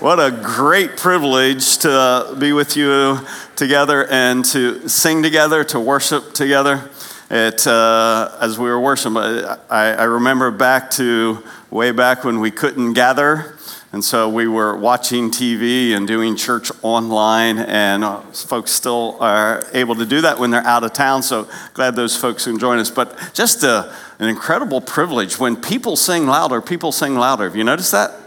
[0.00, 3.20] What a great privilege to uh, be with you
[3.54, 6.90] together and to sing together, to worship together.
[7.30, 12.50] It, uh, as we were worshiping, I, I remember back to way back when we
[12.50, 13.56] couldn't gather.
[13.92, 19.64] And so we were watching TV and doing church online, and uh, folks still are
[19.72, 21.22] able to do that when they're out of town.
[21.22, 22.90] So glad those folks can join us.
[22.90, 25.38] But just a, an incredible privilege.
[25.38, 27.44] When people sing louder, people sing louder.
[27.44, 28.23] Have you noticed that?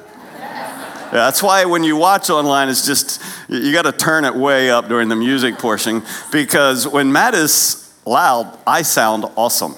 [1.11, 4.87] That's why when you watch online, it's just, you got to turn it way up
[4.87, 9.75] during the music portion because when Matt is loud, I sound awesome.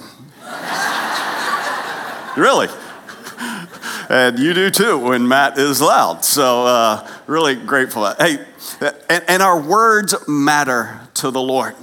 [2.36, 2.68] really.
[4.08, 6.24] And you do too when Matt is loud.
[6.24, 8.12] So, uh, really grateful.
[8.14, 8.44] Hey,
[9.08, 11.74] and, and, our words matter to the Lord.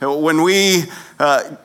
[0.00, 0.84] When we
[1.18, 1.56] uh,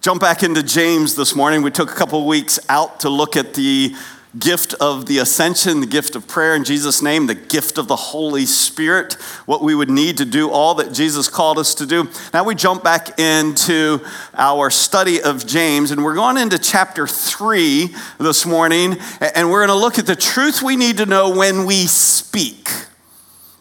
[0.00, 3.54] jump back into James this morning, we took a couple weeks out to look at
[3.54, 3.94] the
[4.38, 7.96] gift of the ascension, the gift of prayer in Jesus' name, the gift of the
[7.96, 9.14] Holy Spirit,
[9.46, 12.08] what we would need to do all that Jesus called us to do.
[12.34, 17.94] Now we jump back into our study of James, and we're going into chapter three
[18.18, 18.98] this morning,
[19.34, 22.68] and we're going to look at the truth we need to know when we speak,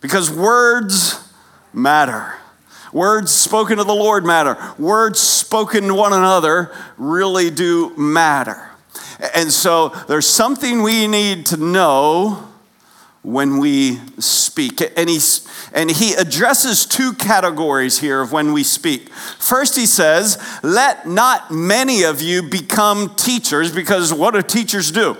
[0.01, 1.31] because words
[1.71, 2.33] matter.
[2.93, 4.57] Words spoken to the Lord matter.
[4.79, 8.71] Words spoken to one another really do matter.
[9.33, 12.47] And so there's something we need to know
[13.23, 14.81] when we speak.
[14.95, 19.09] And, he's, and he addresses two categories here of when we speak.
[19.09, 25.17] First, he says, Let not many of you become teachers, because what do teachers do?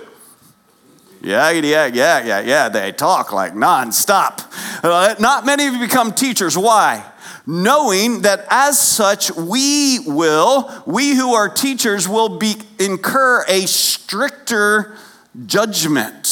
[1.20, 2.68] Yeah, yeah, yeah, yeah, yeah.
[2.68, 4.44] They talk like nonstop.
[4.84, 6.56] Uh, not many of you become teachers.
[6.56, 7.04] Why?
[7.48, 14.94] Knowing that as such we will, we who are teachers, will be, incur a stricter
[15.46, 16.26] judgment.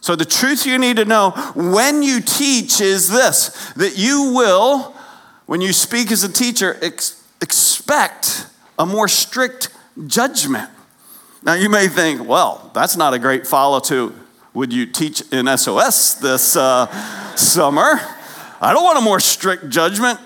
[0.00, 4.94] So, the truth you need to know when you teach is this that you will,
[5.44, 8.46] when you speak as a teacher, ex- expect
[8.78, 9.68] a more strict
[10.06, 10.70] judgment.
[11.42, 14.14] Now, you may think, well, that's not a great follow to
[14.54, 16.86] would you teach in SOS this uh,
[17.36, 18.00] summer?
[18.66, 20.18] I don't want a more strict judgment.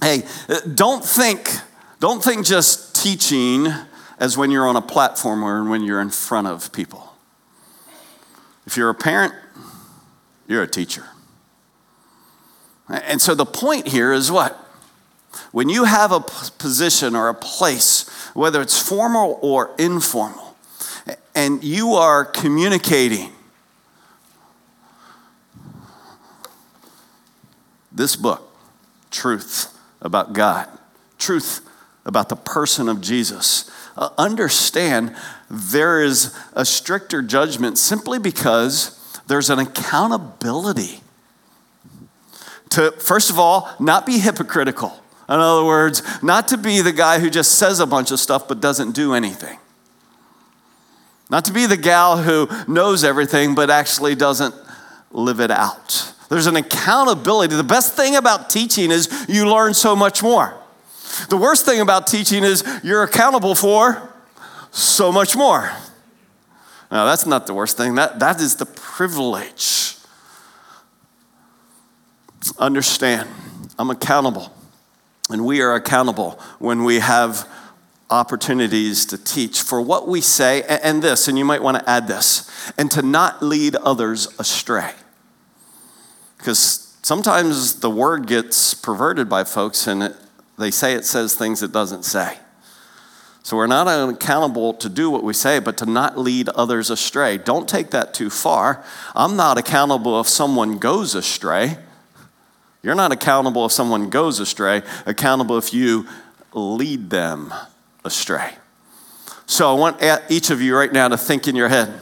[0.00, 0.22] Hey,
[0.74, 1.50] don't think,
[2.00, 3.66] don't think just teaching
[4.18, 7.12] as when you're on a platform or when you're in front of people.
[8.64, 9.34] If you're a parent,
[10.48, 11.04] you're a teacher.
[12.88, 14.58] And so the point here is what?
[15.52, 20.56] When you have a position or a place, whether it's formal or informal,
[21.34, 23.35] and you are communicating
[27.96, 28.54] this book,
[29.10, 30.68] truth about God,
[31.18, 31.66] truth
[32.04, 35.16] about the person of Jesus, uh, understand
[35.50, 41.00] there is a stricter judgment simply because there's an accountability
[42.70, 44.90] to, first of all, not be hypocritical.
[45.28, 48.46] In other words, not to be the guy who just says a bunch of stuff
[48.46, 49.58] but doesn't do anything.
[51.30, 54.54] Not to be the gal who knows everything but actually doesn't
[55.10, 56.12] live it out.
[56.28, 57.54] There's an accountability.
[57.54, 60.54] The best thing about teaching is you learn so much more.
[61.28, 64.12] The worst thing about teaching is you're accountable for
[64.70, 65.70] so much more.
[66.90, 69.96] Now, that's not the worst thing, that, that is the privilege.
[72.58, 73.28] Understand,
[73.78, 74.52] I'm accountable,
[75.30, 77.48] and we are accountable when we have
[78.08, 82.06] opportunities to teach for what we say, and this, and you might want to add
[82.06, 82.48] this,
[82.78, 84.92] and to not lead others astray.
[86.46, 90.16] Because sometimes the word gets perverted by folks and it,
[90.56, 92.38] they say it says things it doesn't say.
[93.42, 97.36] So we're not accountable to do what we say, but to not lead others astray.
[97.36, 98.84] Don't take that too far.
[99.16, 101.78] I'm not accountable if someone goes astray.
[102.80, 106.06] You're not accountable if someone goes astray, accountable if you
[106.52, 107.52] lead them
[108.04, 108.52] astray.
[109.46, 111.92] So I want each of you right now to think in your head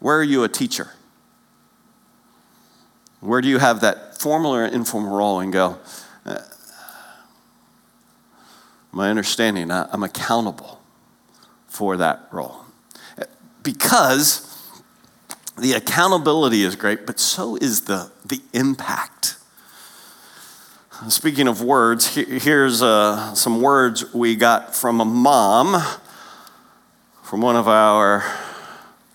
[0.00, 0.90] where are you a teacher?
[3.24, 5.78] Where do you have that formal or informal role and go,
[6.26, 6.40] uh,
[8.92, 10.82] my understanding, I'm accountable
[11.66, 12.66] for that role?
[13.62, 14.50] Because
[15.56, 19.36] the accountability is great, but so is the, the impact.
[21.08, 25.82] Speaking of words, here's uh, some words we got from a mom,
[27.22, 28.22] from one of our,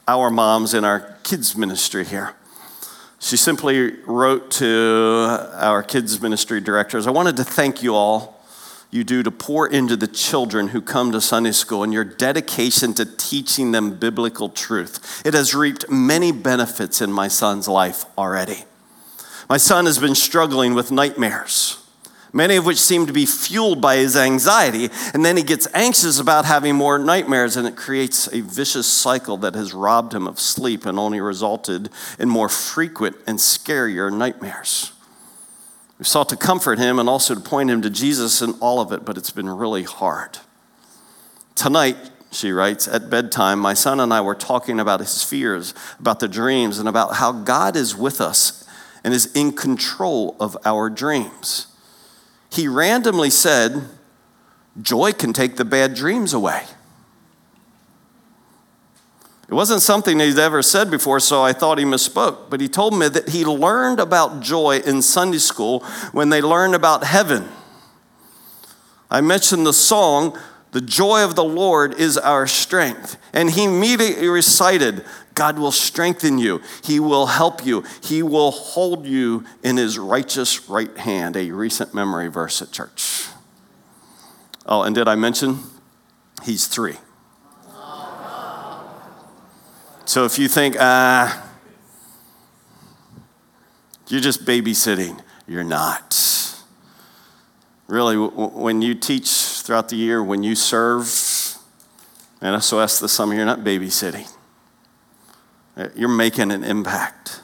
[0.07, 2.33] our moms in our kids' ministry here.
[3.19, 8.39] She simply wrote to our kids' ministry directors I wanted to thank you all.
[8.91, 12.93] you do to pour into the children who come to Sunday school and your dedication
[12.95, 15.21] to teaching them biblical truth.
[15.25, 18.63] It has reaped many benefits in my son's life already.
[19.47, 21.85] My son has been struggling with nightmares,
[22.33, 26.19] many of which seem to be fueled by his anxiety, and then he gets anxious
[26.19, 30.39] about having more nightmares, and it creates a vicious cycle that has robbed him of
[30.39, 34.93] sleep and only resulted in more frequent and scarier nightmares.
[35.97, 38.93] We sought to comfort him and also to point him to Jesus in all of
[38.93, 40.39] it, but it's been really hard.
[41.55, 41.97] Tonight,
[42.31, 46.27] she writes, at bedtime, my son and I were talking about his fears, about the
[46.27, 48.65] dreams, and about how God is with us
[49.03, 51.67] and is in control of our dreams.
[52.51, 53.83] He randomly said,
[54.81, 56.63] Joy can take the bad dreams away.
[59.49, 62.51] It wasn't something he'd ever said before, so I thought he misspoke.
[62.51, 65.79] But he told me that he learned about joy in Sunday school
[66.11, 67.49] when they learned about heaven.
[69.09, 70.37] I mentioned the song,
[70.71, 73.17] The Joy of the Lord is Our Strength.
[73.33, 79.05] And he immediately recited, God will strengthen you, He will help you, He will hold
[79.05, 83.27] you in His righteous right hand, a recent memory verse at church.
[84.65, 85.59] Oh, and did I mention?
[86.43, 86.97] He's three.
[90.05, 91.49] So if you think, ah,
[94.09, 96.17] you're just babysitting, you're not.
[97.87, 99.27] Really, when you teach
[99.69, 101.03] throughout the year, when you serve,
[102.41, 104.27] and SOS this summer, you're not babysitting.
[105.77, 107.41] Uh, you're making an impact.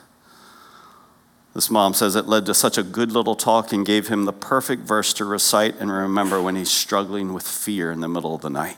[1.54, 4.34] This mom says it led to such a good little talk and gave him the
[4.34, 8.42] perfect verse to recite and remember when he's struggling with fear in the middle of
[8.42, 8.78] the night.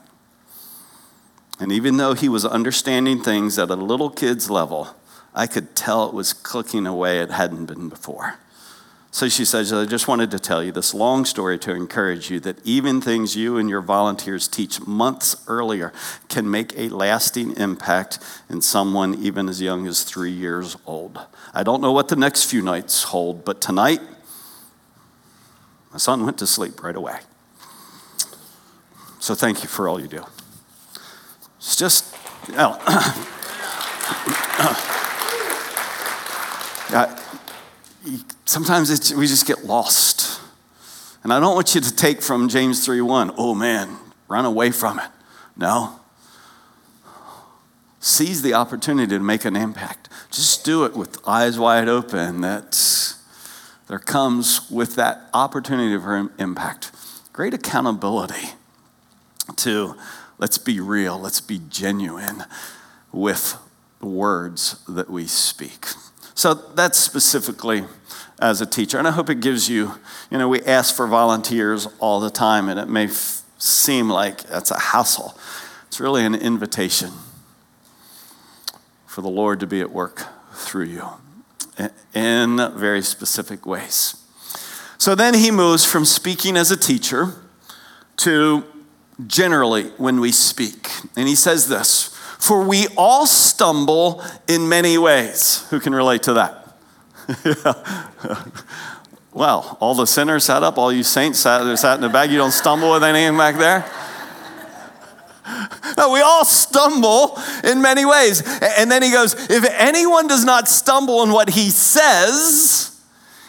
[1.57, 4.93] And even though he was understanding things at a little kid's level,
[5.33, 8.39] I could tell it was clicking away it hadn't been before.
[9.11, 12.39] So she says, I just wanted to tell you this long story to encourage you
[12.41, 15.93] that even things you and your volunteers teach months earlier
[16.29, 18.19] can make a lasting impact
[18.49, 21.19] in someone even as young as three years old.
[21.53, 24.01] I don't know what the next few nights hold, but tonight,
[25.91, 27.19] my son went to sleep right away.
[29.19, 30.23] So thank you for all you do.
[31.57, 32.13] It's just,
[32.49, 32.77] know,
[36.93, 37.23] uh,
[38.47, 40.41] sometimes we just get lost.
[41.23, 43.97] And I don't want you to take from James 3:1, oh man,
[44.27, 45.09] run away from it.
[45.55, 45.99] No.
[47.99, 50.09] Seize the opportunity to make an impact.
[50.31, 53.15] Just do it with eyes wide open that
[53.87, 56.91] there comes with that opportunity for impact.
[57.33, 58.51] Great accountability
[59.57, 59.95] to
[60.39, 62.43] Let's be real, let's be genuine
[63.11, 63.57] with
[63.99, 65.87] the words that we speak.
[66.37, 67.83] So that's specifically
[68.39, 68.99] as a teacher.
[68.99, 69.95] And I hope it gives you,
[70.29, 74.43] you know, we ask for volunteers all the time, and it may f- seem like
[74.43, 75.35] that's a hassle.
[75.87, 77.09] It's really an invitation
[79.07, 81.07] for the Lord to be at work through you
[82.13, 84.15] in very specific ways.
[84.99, 87.33] So then he moves from speaking as a teacher
[88.17, 88.63] to
[89.25, 90.91] generally when we speak.
[91.15, 95.65] And he says this For we all stumble in many ways.
[95.69, 96.63] Who can relate to that?
[99.33, 102.29] well, all the sinners sat up, all you saints sat, sat in the back.
[102.29, 103.85] You don't stumble with anything back there?
[105.97, 108.43] No, we all stumble in many ways.
[108.61, 113.01] And then he goes, If anyone does not stumble in what he says,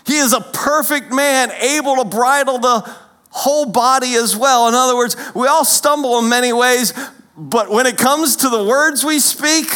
[0.06, 2.88] he is a perfect man, able to bridle the
[3.30, 4.68] whole body as well.
[4.68, 6.92] In other words, we all stumble in many ways,
[7.38, 9.68] but when it comes to the words we speak,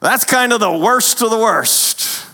[0.00, 2.26] that's kind of the worst of the worst.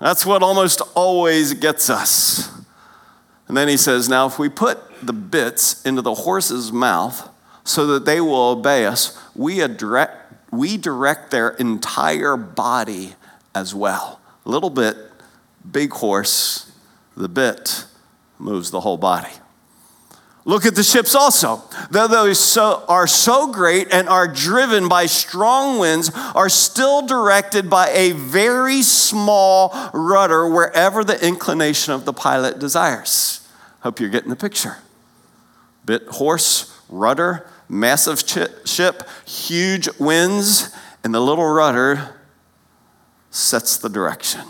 [0.00, 2.48] That's what almost always gets us.
[3.48, 7.28] And then he says, Now, if we put the bits into the horse's mouth
[7.64, 13.14] so that they will obey us, we direct, we direct their entire body
[13.54, 14.20] as well.
[14.44, 14.96] Little bit,
[15.70, 16.70] big horse,
[17.16, 17.86] the bit
[18.38, 19.32] moves the whole body.
[20.50, 21.62] Look at the ships also.
[21.92, 27.70] Though those so, are so great and are driven by strong winds, are still directed
[27.70, 33.48] by a very small rudder wherever the inclination of the pilot desires.
[33.82, 34.78] Hope you're getting the picture.
[35.84, 38.24] Bit horse, rudder, massive
[38.64, 42.16] ship, huge winds, and the little rudder
[43.30, 44.40] sets the direction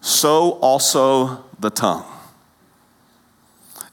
[0.00, 2.11] so also the tongue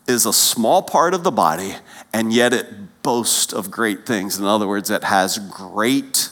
[0.10, 1.76] is a small part of the body,
[2.12, 4.38] and yet it boasts of great things.
[4.40, 6.30] In other words, it has great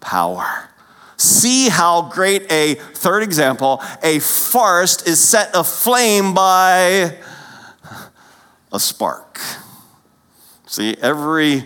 [0.00, 0.68] power.
[1.16, 7.16] See how great a third example a forest is set aflame by
[8.72, 9.40] a spark.
[10.66, 11.64] See, every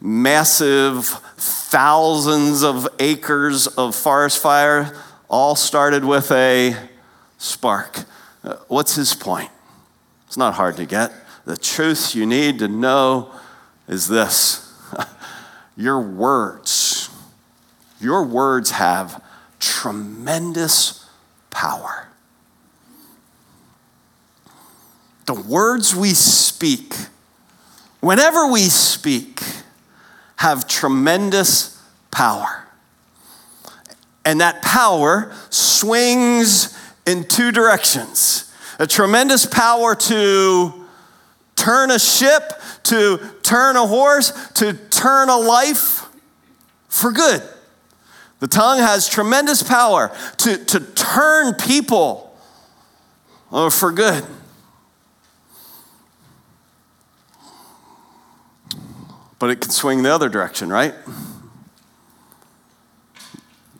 [0.00, 4.96] massive thousands of acres of forest fire
[5.28, 6.76] all started with a
[7.38, 8.04] spark.
[8.42, 9.50] Uh, what's his point?
[10.36, 11.14] It's not hard to get.
[11.46, 13.30] The truth you need to know
[13.88, 14.70] is this
[15.78, 17.08] your words,
[18.02, 19.24] your words have
[19.60, 21.08] tremendous
[21.48, 22.08] power.
[25.24, 26.92] The words we speak,
[28.00, 29.40] whenever we speak,
[30.36, 32.68] have tremendous power.
[34.22, 38.45] And that power swings in two directions
[38.78, 40.86] a tremendous power to
[41.54, 42.52] turn a ship,
[42.84, 46.06] to turn a horse, to turn a life
[46.88, 47.42] for good.
[48.40, 52.36] The tongue has tremendous power to, to turn people
[53.50, 54.24] uh, for good.
[59.38, 60.94] But it can swing the other direction, right?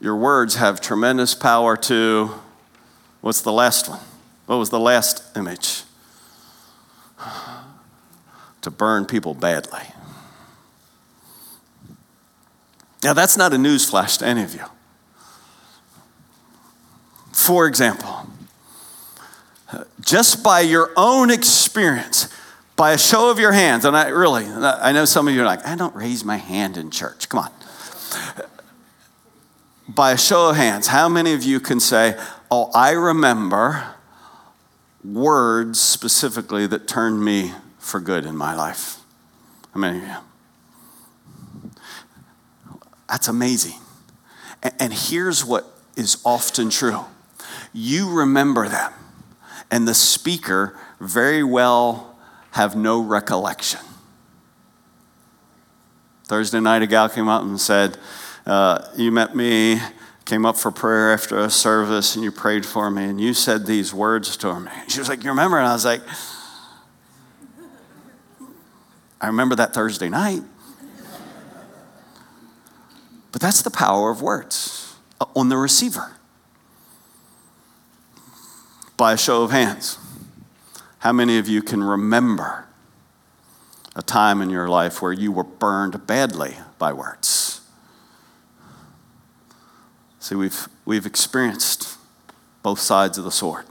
[0.00, 2.30] Your words have tremendous power to,
[3.20, 4.00] what's the last one?
[4.46, 5.82] What was the last image?
[8.62, 9.82] To burn people badly.
[13.04, 14.64] Now, that's not a newsflash to any of you.
[17.32, 18.28] For example,
[20.00, 22.28] just by your own experience,
[22.74, 25.46] by a show of your hands, and I really, I know some of you are
[25.46, 27.28] like, I don't raise my hand in church.
[27.28, 27.52] Come on.
[29.88, 32.18] By a show of hands, how many of you can say,
[32.50, 33.95] Oh, I remember
[35.12, 38.98] words specifically that turned me for good in my life?
[39.72, 40.14] How many of you?
[43.08, 43.78] That's amazing.
[44.80, 47.04] And here's what is often true
[47.72, 48.92] you remember them,
[49.70, 52.16] and the speaker very well
[52.52, 53.80] have no recollection.
[56.24, 57.98] Thursday night, a gal came up and said,
[58.46, 59.78] uh, You met me
[60.26, 63.64] came up for prayer after a service and you prayed for me and you said
[63.64, 64.70] these words to me.
[64.88, 65.56] She was like, You remember?
[65.56, 66.02] And I was like,
[69.20, 70.42] I remember that Thursday night.
[73.32, 76.16] But that's the power of words uh, on the receiver.
[78.96, 79.98] By a show of hands,
[81.00, 82.66] how many of you can remember
[83.94, 87.45] a time in your life where you were burned badly by words?
[90.26, 91.98] See, we've, we've experienced
[92.64, 93.64] both sides of the sword.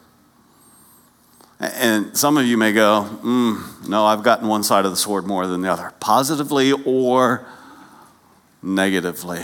[1.59, 5.25] And some of you may go, mm, no, I've gotten one side of the sword
[5.25, 7.45] more than the other, positively or
[8.63, 9.41] negatively.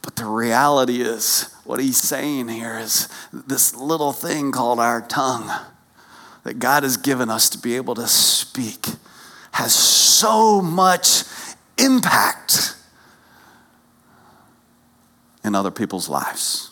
[0.00, 5.50] But the reality is, what he's saying here is this little thing called our tongue
[6.44, 8.86] that God has given us to be able to speak
[9.50, 11.24] has so much
[11.78, 12.75] impact
[15.46, 16.70] in other people's lives.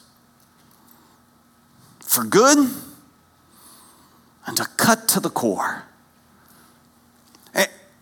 [2.01, 2.59] For good
[4.47, 5.85] and to cut to the core.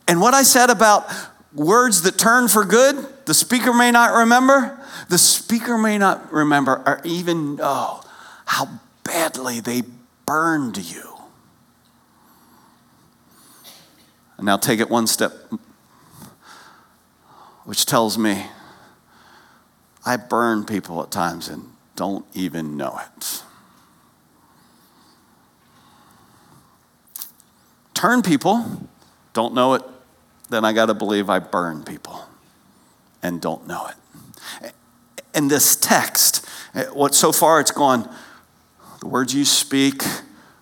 [0.09, 1.11] And what I said about
[1.55, 6.83] words that turn for good, the speaker may not remember, the speaker may not remember
[6.85, 8.03] or even know
[8.45, 9.83] how badly they
[10.27, 11.17] burned you.
[14.37, 15.33] And now take it one step,
[17.65, 18.47] which tells me
[20.05, 21.65] I burn people at times and
[21.97, 23.43] don't even know it.
[27.95, 28.89] Turn people,
[29.33, 29.83] don't know it,
[30.51, 32.25] then I got to believe I burn people
[33.23, 34.75] and don't know it.
[35.35, 36.45] In this text,
[36.75, 38.13] eh, what so far it's gone,
[39.01, 40.03] the words you speak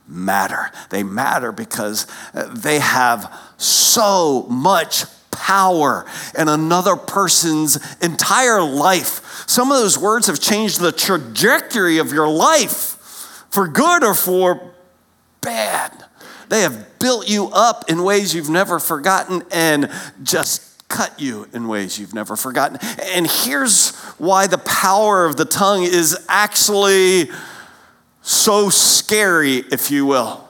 [0.06, 0.70] matter.
[0.90, 5.04] They matter because eh, they have so much
[5.50, 6.07] power
[6.38, 9.45] in another person's entire life.
[9.49, 14.75] Some of those words have changed the trajectory of your life for good or for
[15.40, 16.04] bad.
[16.50, 19.90] They have built you up in ways you've never forgotten and
[20.23, 22.78] just cut you in ways you've never forgotten.
[23.12, 27.28] And here's why the power of the tongue is actually
[28.23, 30.49] so scary, if you will.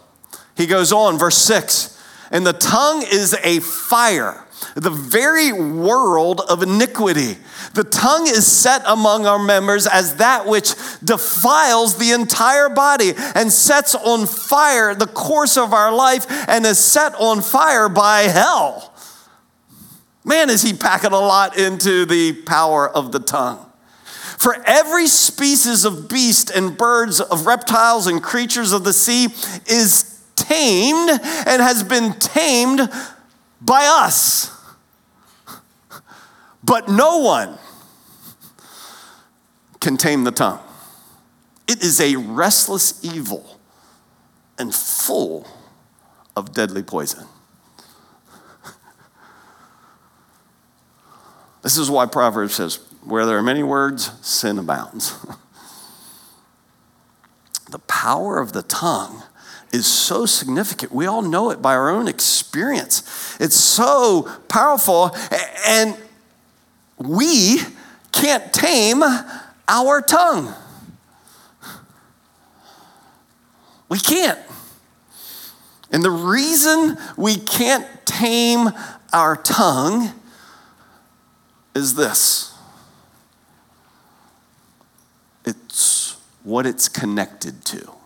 [0.59, 1.97] He goes on, verse 6
[2.31, 7.37] and the tongue is a fire the very world of iniquity.
[7.75, 10.75] The tongue is set among our members as that which
[11.05, 16.79] defiles the entire body and sets on fire the course of our life and is
[16.79, 18.95] set on fire by hell.
[20.25, 23.67] Man, is he packing a lot into the power of the tongue.
[24.39, 29.29] For every species of beast and birds, of reptiles and creatures of the sea
[29.67, 32.89] is tamed and has been tamed
[33.61, 34.51] by us.
[36.63, 37.59] But no one
[39.81, 40.61] can tame the tongue.
[41.67, 43.59] It is a restless evil
[44.59, 45.47] and full
[46.37, 47.27] of deadly poison.
[51.63, 55.15] This is why Proverbs says, where there are many words, sin abounds.
[57.71, 59.23] the power of the tongue
[59.73, 60.91] is so significant.
[60.91, 63.37] We all know it by our own experience.
[63.39, 65.15] It's so powerful,
[65.67, 65.97] and
[67.01, 67.61] we
[68.13, 69.03] can't tame
[69.67, 70.55] our tongue.
[73.89, 74.39] We can't.
[75.91, 78.71] And the reason we can't tame
[79.13, 80.13] our tongue
[81.75, 82.55] is this
[85.45, 88.00] it's what it's connected to.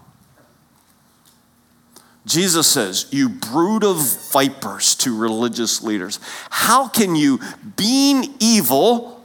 [2.27, 3.99] Jesus says, You brood of
[4.33, 6.19] vipers to religious leaders.
[6.51, 7.41] How can you,
[7.77, 9.25] being evil,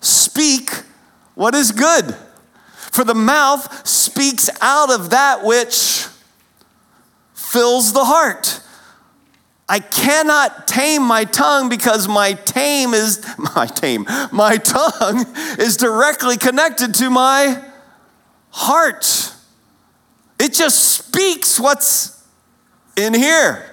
[0.00, 0.70] speak
[1.34, 2.14] what is good?
[2.74, 6.06] For the mouth speaks out of that which
[7.34, 8.60] fills the heart.
[9.68, 13.24] I cannot tame my tongue because my tame is
[13.56, 14.06] my tame.
[14.30, 15.26] My tongue
[15.58, 17.62] is directly connected to my
[18.50, 19.32] heart.
[20.38, 22.13] It just speaks what's
[22.96, 23.70] in here.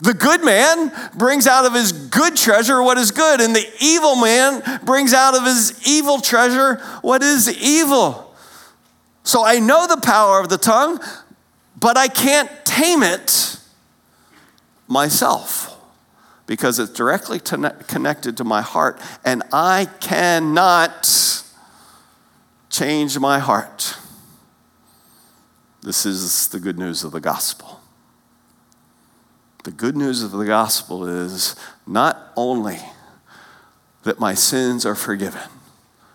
[0.00, 4.16] The good man brings out of his good treasure what is good, and the evil
[4.16, 8.34] man brings out of his evil treasure what is evil.
[9.22, 10.98] So I know the power of the tongue,
[11.78, 13.58] but I can't tame it
[14.88, 15.78] myself
[16.46, 21.08] because it's directly connected to my heart, and I cannot
[22.70, 23.96] change my heart.
[25.82, 27.81] This is the good news of the gospel.
[29.64, 31.54] The good news of the gospel is
[31.86, 32.80] not only
[34.02, 35.42] that my sins are forgiven,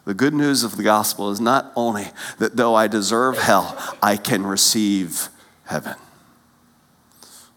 [0.04, 2.08] the good news of the gospel is not only
[2.40, 5.30] that though I deserve hell, I can receive
[5.66, 5.96] heaven.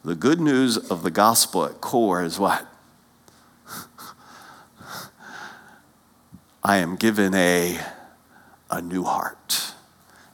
[0.04, 2.66] The good news of the gospel at core is what?
[6.64, 7.78] I am given a,
[8.70, 9.69] a new heart.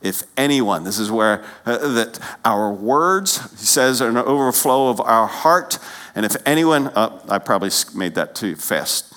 [0.06, 5.00] If anyone, this is where uh, that our words, he says, are an overflow of
[5.00, 5.78] our heart.
[6.14, 9.12] And if anyone, uh, I probably made that too fast.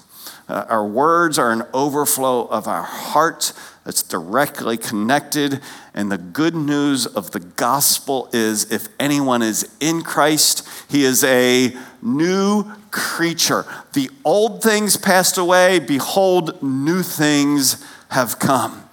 [0.47, 3.53] Uh, our words are an overflow of our heart
[3.85, 5.61] that's directly connected.
[5.93, 11.23] And the good news of the gospel is if anyone is in Christ, he is
[11.23, 13.65] a new creature.
[13.93, 18.89] The old things passed away, behold, new things have come.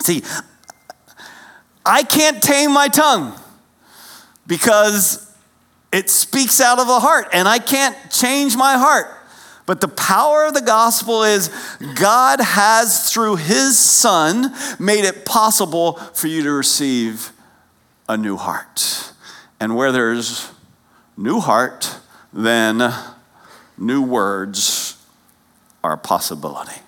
[0.00, 0.22] See,
[1.86, 3.32] I can't tame my tongue
[4.46, 5.32] because
[5.92, 9.06] it speaks out of the heart, and I can't change my heart.
[9.66, 11.48] But the power of the gospel is
[11.94, 17.32] God has, through his son, made it possible for you to receive
[18.08, 19.12] a new heart.
[19.58, 20.50] And where there's
[21.16, 21.96] new heart,
[22.32, 22.92] then
[23.78, 25.02] new words
[25.82, 26.80] are a possibility.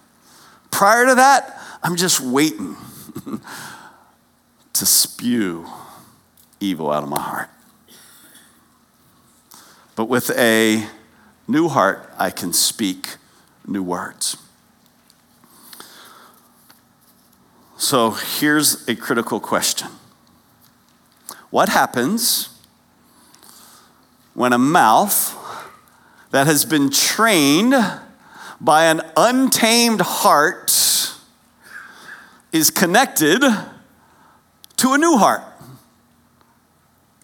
[0.71, 2.77] Prior to that, I'm just waiting
[4.79, 5.67] to spew
[6.61, 7.51] evil out of my heart.
[9.97, 10.87] But with a
[11.49, 13.17] new heart, I can speak
[13.67, 14.37] new words.
[17.77, 19.89] So here's a critical question
[21.51, 22.51] What happens
[24.35, 25.35] when a mouth
[26.31, 27.75] that has been trained
[28.61, 30.73] by an untamed heart
[32.53, 33.43] is connected
[34.79, 35.43] to a new heart?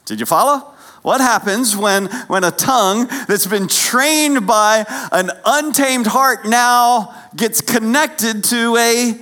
[0.04, 0.70] Did you follow?
[1.02, 7.60] What happens when, when a tongue that's been trained by an untamed heart now gets
[7.60, 9.20] connected to a,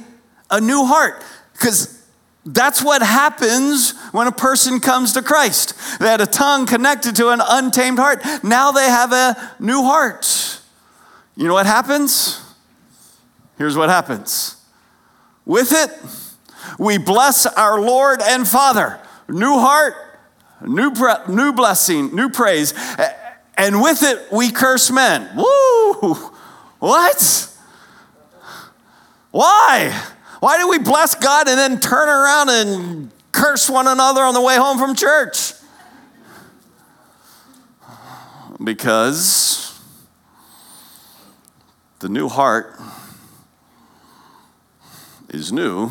[0.50, 1.24] a new heart?
[1.52, 2.00] Because
[2.44, 5.74] that's what happens when a person comes to Christ.
[5.98, 8.22] They had a tongue connected to an untamed heart.
[8.44, 10.60] Now they have a new heart.
[11.36, 12.40] You know what happens?
[13.58, 14.56] Here's what happens.
[15.44, 15.90] With it,
[16.78, 18.98] we bless our Lord and Father.
[19.28, 19.94] New heart,
[20.66, 20.92] new,
[21.28, 22.74] new blessing, new praise.
[23.56, 25.28] And with it, we curse men.
[25.36, 26.14] Woo!
[26.78, 27.48] What?
[29.30, 30.02] Why?
[30.40, 34.40] Why do we bless God and then turn around and curse one another on the
[34.40, 35.52] way home from church?
[38.62, 39.80] Because
[42.00, 42.78] the new heart
[45.28, 45.90] is new,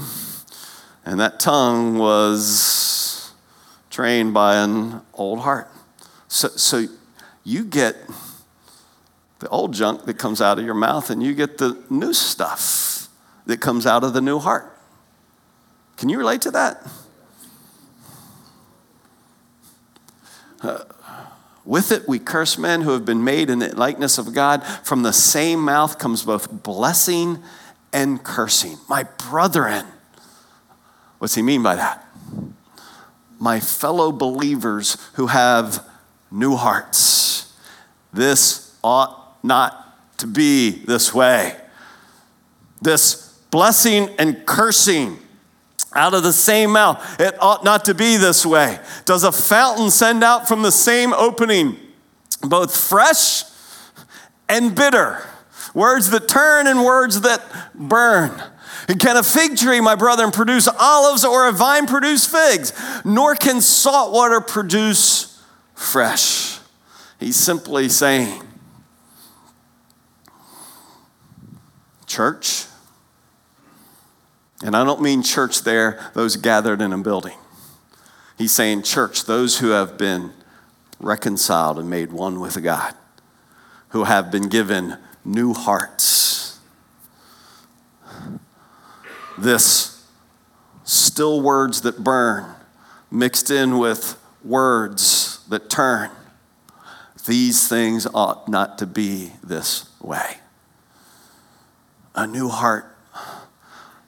[1.12, 3.34] and that tongue was
[3.90, 5.70] trained by an old heart.
[6.30, 6.86] So, so
[7.44, 7.98] you get
[9.40, 13.10] the old junk that comes out of your mouth, and you get the new stuff
[13.46, 14.74] that comes out of the new heart.
[15.98, 16.88] Can you relate to that?
[20.62, 20.86] Uh,
[21.66, 24.64] with it, we curse men who have been made in the likeness of God.
[24.86, 27.44] From the same mouth comes both blessing
[27.92, 28.78] and cursing.
[28.88, 29.86] My brethren,
[31.22, 32.04] what's he mean by that?
[33.38, 35.88] My fellow believers who have
[36.32, 37.56] new hearts.
[38.12, 41.56] This ought not to be this way.
[42.82, 45.20] This blessing and cursing
[45.94, 47.20] out of the same mouth.
[47.20, 48.80] It ought not to be this way.
[49.06, 51.78] Does a fountain send out from the same opening
[52.42, 53.44] both fresh
[54.50, 55.22] and bitter?
[55.76, 57.44] Words that turn and words that
[57.76, 58.42] burn.
[59.00, 62.74] Can a fig tree, my brethren, produce olives or a vine produce figs?
[63.06, 65.42] Nor can salt water produce
[65.76, 66.60] fresh.
[67.20, 68.44] He's simply saying,
[72.08, 72.66] Church,
[74.64, 77.38] and I don't mean church there, those gathered in a building.
[78.38, 80.34] He's saying, church, those who have been
[81.00, 82.94] reconciled and made one with God,
[83.90, 86.51] who have been given new hearts.
[89.42, 90.06] This
[90.84, 92.54] still words that burn
[93.10, 96.12] mixed in with words that turn.
[97.26, 100.38] These things ought not to be this way.
[102.14, 102.96] A new heart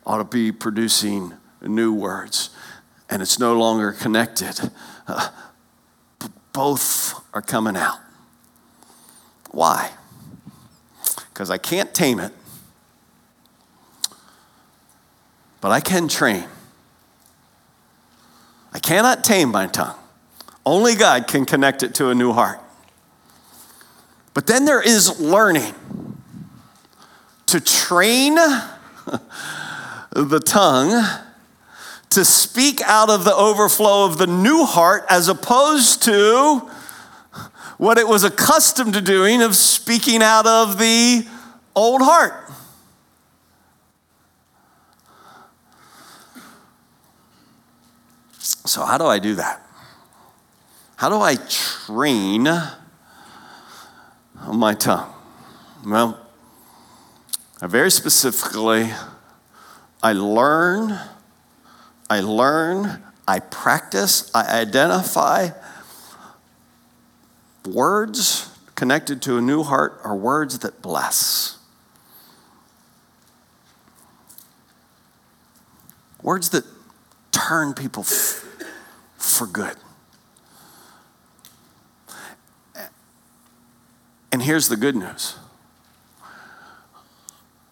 [0.06, 2.52] ought to be producing new words,
[3.10, 4.70] and it's no longer connected.
[5.08, 5.30] Uh,
[6.52, 7.98] both are coming out.
[9.50, 9.94] Why?
[11.30, 12.34] Because I can't tame it,
[15.64, 16.44] but I can train.
[18.74, 19.96] I cannot tame my tongue.
[20.66, 22.60] Only God can connect it to a new heart.
[24.34, 25.74] But then there is learning
[27.46, 28.36] to train
[30.12, 31.02] the tongue
[32.10, 36.70] to speak out of the overflow of the new heart as opposed to
[37.78, 41.26] what it was accustomed to doing of speaking out of the
[41.74, 42.34] old heart.
[48.74, 49.62] So, how do I do that?
[50.96, 52.48] How do I train
[54.52, 55.14] my tongue?
[55.86, 56.20] Well,
[57.62, 58.90] very specifically,
[60.02, 61.00] I learn,
[62.10, 65.50] I learn, I practice, I identify.
[67.70, 71.60] Words connected to a new heart are words that bless.
[76.24, 76.66] Words that
[77.32, 78.04] turn people
[79.24, 79.76] for good.
[84.32, 85.36] And here's the good news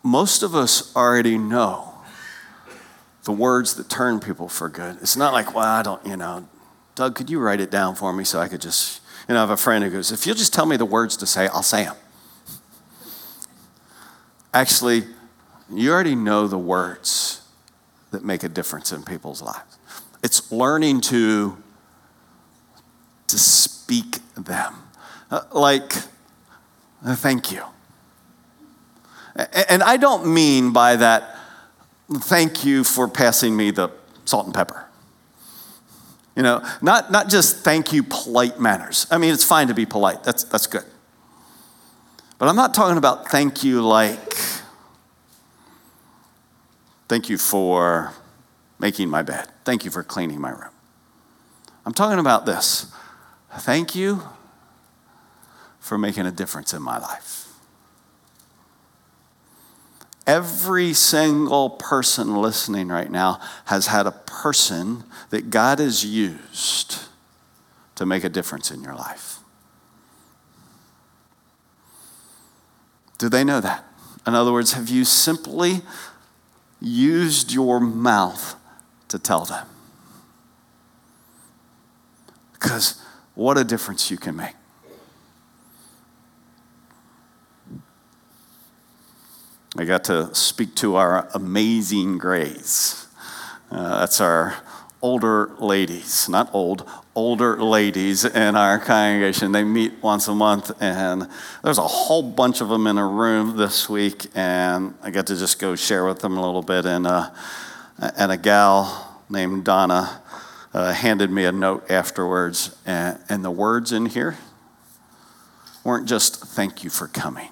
[0.04, 1.94] most of us already know
[3.24, 4.98] the words that turn people for good.
[5.02, 6.48] It's not like, well, I don't, you know,
[6.96, 9.42] Doug, could you write it down for me so I could just, you know, I
[9.42, 11.62] have a friend who goes, if you'll just tell me the words to say, I'll
[11.62, 11.96] say them.
[14.54, 15.04] Actually,
[15.72, 17.42] you already know the words
[18.10, 19.71] that make a difference in people's lives.
[20.24, 21.58] It's learning to,
[23.28, 24.76] to speak them.
[25.30, 25.96] Uh, like,
[27.06, 27.64] uh, thank you.
[29.70, 31.38] And I don't mean by that,
[32.12, 33.90] thank you for passing me the
[34.26, 34.86] salt and pepper.
[36.36, 39.08] You know, not, not just thank you, polite manners.
[39.10, 40.84] I mean, it's fine to be polite, that's, that's good.
[42.38, 44.34] But I'm not talking about thank you like,
[47.08, 48.14] thank you for
[48.82, 50.72] making my bed, thank you for cleaning my room.
[51.86, 52.92] I'm talking about this.
[53.60, 54.24] Thank you
[55.80, 57.48] for making a difference in my life.
[60.26, 67.00] Every single person listening right now has had a person that God has used
[67.96, 69.40] to make a difference in your life.
[73.20, 73.86] Do they know that?
[74.26, 75.82] In other words, have you simply
[76.80, 78.56] used your mouth
[79.12, 79.68] to tell them?
[82.54, 83.02] Because
[83.36, 84.56] what a difference you can make.
[89.78, 93.08] I got to speak to our amazing grace.
[93.72, 94.56] Uh, that's our
[95.02, 99.54] older ladies, not old, older ladies in our congregation.
[99.54, 101.28] They meet once a month, and
[101.64, 105.38] there's a whole bunch of them in a room this week, and I got to
[105.38, 106.86] just go share with them a little bit.
[106.86, 107.32] And, uh,
[108.02, 110.22] and a gal named Donna
[110.74, 114.38] uh, handed me a note afterwards, and, and the words in here
[115.84, 117.50] weren't just thank you for coming,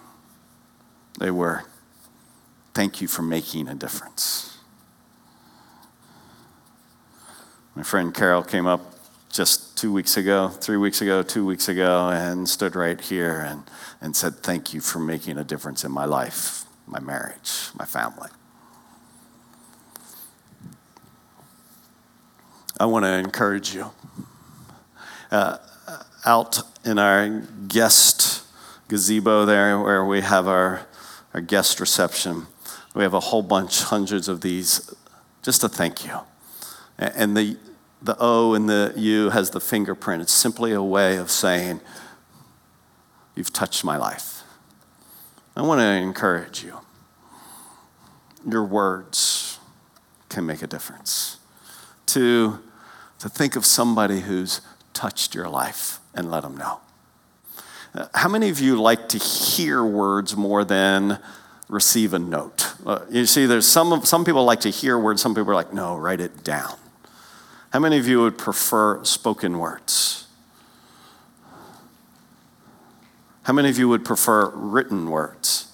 [1.19, 1.63] they were
[2.73, 4.57] thank you for making a difference.
[7.75, 8.81] My friend Carol came up
[9.31, 13.63] just two weeks ago, three weeks ago, two weeks ago, and stood right here and,
[14.01, 18.29] and said, Thank you for making a difference in my life, my marriage, my family.
[22.79, 23.91] I want to encourage you.
[25.31, 25.57] Uh,
[26.25, 28.43] out in our guest
[28.87, 30.87] gazebo there, where we have our,
[31.33, 32.47] our guest reception,
[32.95, 34.93] we have a whole bunch, hundreds of these,
[35.43, 36.19] just a thank you.
[36.97, 37.57] And the,
[38.01, 40.21] the O and the U has the fingerprint.
[40.21, 41.81] It's simply a way of saying,
[43.35, 44.43] You've touched my life.
[45.55, 46.79] I want to encourage you.
[48.45, 49.59] Your words
[50.27, 51.37] can make a difference.
[52.07, 52.59] To,
[53.19, 54.61] to think of somebody who's
[54.93, 56.79] touched your life and let them know.
[57.93, 61.19] Uh, how many of you like to hear words more than
[61.67, 62.73] receive a note?
[62.85, 65.73] Uh, you see, there's some, some people like to hear words, some people are like,
[65.73, 66.75] no, write it down.
[67.71, 70.27] How many of you would prefer spoken words?
[73.43, 75.71] How many of you would prefer written words?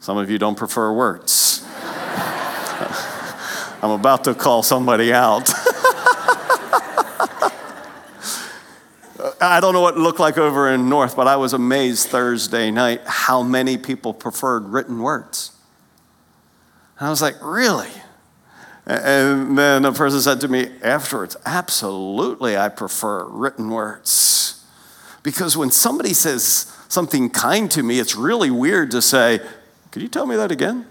[0.00, 1.64] Some of you don't prefer words.
[3.82, 5.48] I'm about to call somebody out.
[9.40, 12.70] I don't know what it looked like over in North, but I was amazed Thursday
[12.70, 15.52] night how many people preferred written words.
[16.98, 17.90] And I was like, really?
[18.86, 24.64] And then a person said to me afterwards, Absolutely, I prefer written words.
[25.22, 29.40] Because when somebody says something kind to me, it's really weird to say,
[29.90, 30.86] Could you tell me that again?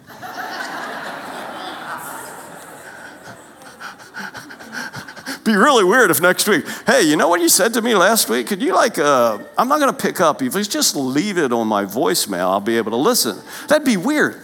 [5.47, 8.29] Be really weird if next week, hey, you know what you said to me last
[8.29, 8.47] week?
[8.47, 10.41] Could you like, uh, I'm not going to pick up.
[10.41, 13.41] If you just leave it on my voicemail, I'll be able to listen.
[13.67, 14.41] That'd be weird.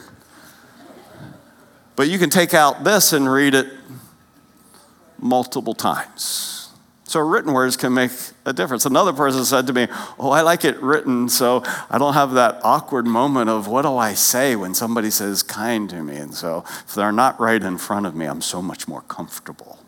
[1.96, 3.68] But you can take out this and read it
[5.20, 6.70] multiple times.
[7.04, 8.12] So written words can make
[8.46, 8.88] a difference.
[8.88, 9.88] Another person said to me,
[10.18, 13.96] Oh, I like it written so I don't have that awkward moment of what do
[13.96, 16.16] I say when somebody says kind to me.
[16.16, 19.83] And so if they're not right in front of me, I'm so much more comfortable.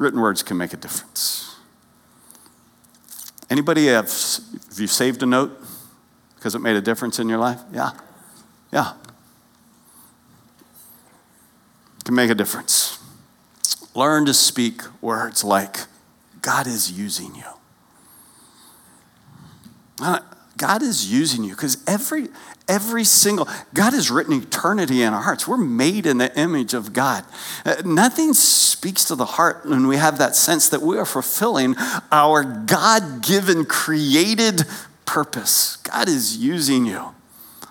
[0.00, 1.54] Written words can make a difference.
[3.48, 5.56] Anybody have, have you saved a note
[6.34, 7.60] because it made a difference in your life?
[7.72, 7.92] Yeah.
[8.72, 8.94] Yeah
[12.10, 12.98] can make a difference.
[13.94, 15.76] Learn to speak words like,
[16.42, 17.44] God is using you.
[20.60, 22.28] God is using you because every,
[22.68, 25.48] every single, God has written eternity in our hearts.
[25.48, 27.24] We're made in the image of God.
[27.64, 31.76] Uh, nothing speaks to the heart when we have that sense that we are fulfilling
[32.12, 34.64] our God given, created
[35.06, 35.76] purpose.
[35.76, 37.14] God is using you.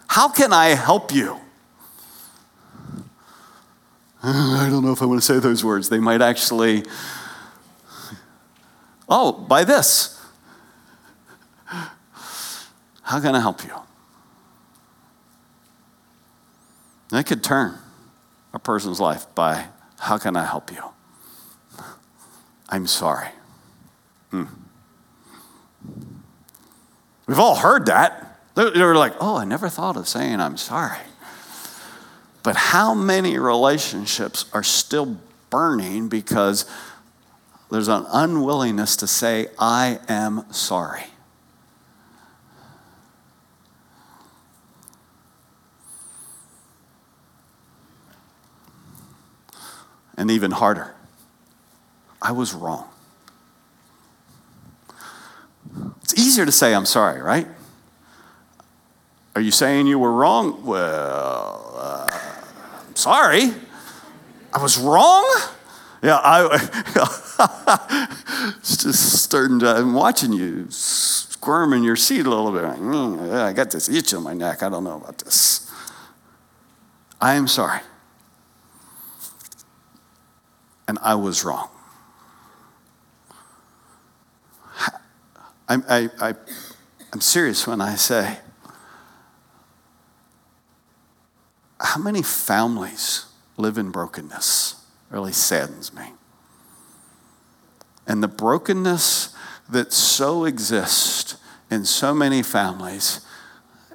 [0.08, 1.38] How can I help you?
[4.24, 5.90] I don't know if I want to say those words.
[5.90, 6.86] They might actually,
[9.08, 10.19] oh, by this.
[13.10, 13.74] How can I help you?
[17.10, 17.76] That could turn
[18.54, 19.66] a person's life by,
[19.98, 20.84] how can I help you?
[22.70, 23.30] I'm sorry.
[24.30, 24.44] Hmm.
[27.26, 28.42] We've all heard that.
[28.54, 31.00] They're like, oh, I never thought of saying I'm sorry.
[32.44, 35.18] But how many relationships are still
[35.50, 36.70] burning because
[37.72, 41.06] there's an unwillingness to say, I am sorry?
[50.20, 50.94] And even harder,
[52.22, 52.90] I was wrong.
[56.04, 57.48] It's easier to say, I'm sorry, right?
[59.34, 60.66] Are you saying you were wrong?
[60.66, 62.10] Well, uh,
[62.96, 63.52] sorry.
[64.52, 65.26] I was wrong?
[66.04, 66.50] Yeah, I
[68.60, 72.64] it's just starting to, I'm watching you squirm in your seat a little bit.
[72.64, 74.64] Mm, I got this itch on my neck.
[74.64, 75.72] I don't know about this.
[77.22, 77.80] I am sorry.
[80.90, 81.70] And I was wrong.
[85.70, 86.34] I, I, I,
[87.14, 88.40] I'm serious when I say,
[91.80, 94.84] how many families live in brokenness?
[95.12, 96.14] really saddens me.
[98.08, 99.36] And the brokenness
[99.70, 101.38] that so exists
[101.70, 103.24] in so many families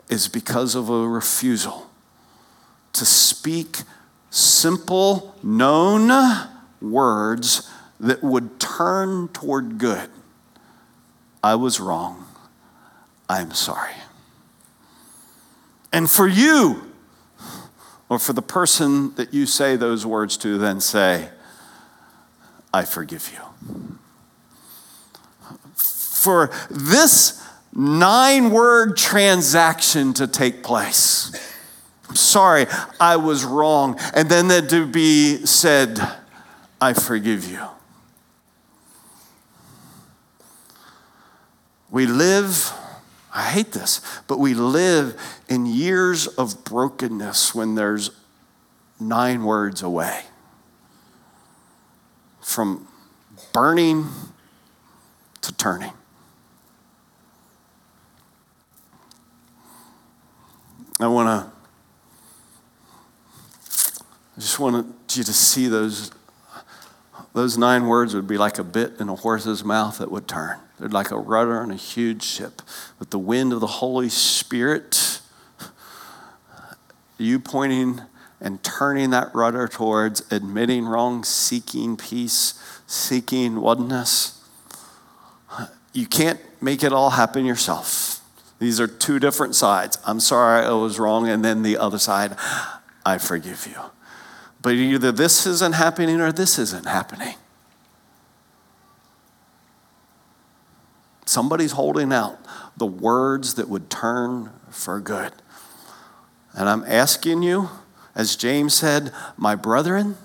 [0.09, 1.91] is because of a refusal
[2.93, 3.79] to speak
[4.31, 6.54] simple, known
[6.91, 7.71] words
[8.01, 10.11] that would turn toward good.
[11.43, 12.27] I was wrong.
[13.29, 13.95] I'm sorry.
[15.93, 16.93] And for you,
[18.09, 21.31] or for the person that you say those words to, then say,
[22.73, 23.41] I forgive you.
[25.77, 27.41] For this
[27.73, 31.33] nine word transaction to take place.
[32.09, 32.67] I'm sorry,
[33.01, 33.99] I was wrong.
[34.15, 36.01] And then that to be said,
[36.85, 37.67] I forgive you.
[41.91, 42.75] We live,
[43.35, 45.19] I hate this, but we live
[45.49, 48.11] in years of brokenness when there's
[49.01, 50.25] nine words away
[52.43, 52.87] from
[53.55, 54.09] burning
[55.41, 55.95] to turning.
[61.01, 61.51] I want to,
[64.37, 66.11] I just want you to see those,
[67.35, 70.59] those nine words would be like a bit in a horse's mouth that would turn.
[70.79, 72.63] They're like a rudder on a huge ship.
[72.99, 75.21] With the wind of the Holy Spirit,
[77.19, 78.01] you pointing
[78.41, 82.55] and turning that rudder towards admitting wrong, seeking peace,
[82.87, 84.41] seeking oneness.
[85.93, 88.21] You can't make it all happen yourself.
[88.59, 89.99] These are two different sides.
[90.07, 92.37] I'm sorry I was wrong, and then the other side,
[93.05, 93.94] I forgive you.
[94.65, 97.35] But either this isn't happening or this isn't happening.
[101.27, 102.39] Somebody's holding out
[102.75, 105.33] the words that would turn for good.
[106.55, 107.69] And I'm asking you,
[108.15, 110.17] as James said, my brethren,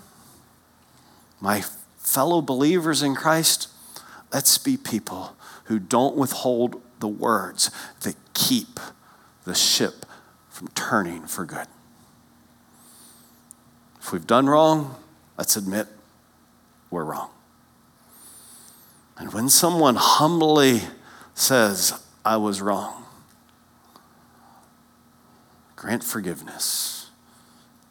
[1.41, 1.65] my
[1.97, 3.67] fellow believers in Christ,
[4.31, 7.71] let's be people who don't withhold the words
[8.03, 8.79] that keep
[9.43, 10.05] the ship
[10.47, 11.67] from turning for good.
[14.01, 14.95] If we've done wrong,
[15.37, 15.87] let's admit
[16.89, 17.29] we're wrong.
[19.17, 20.81] And when someone humbly
[21.33, 23.03] says, I was wrong,
[25.75, 27.09] grant forgiveness.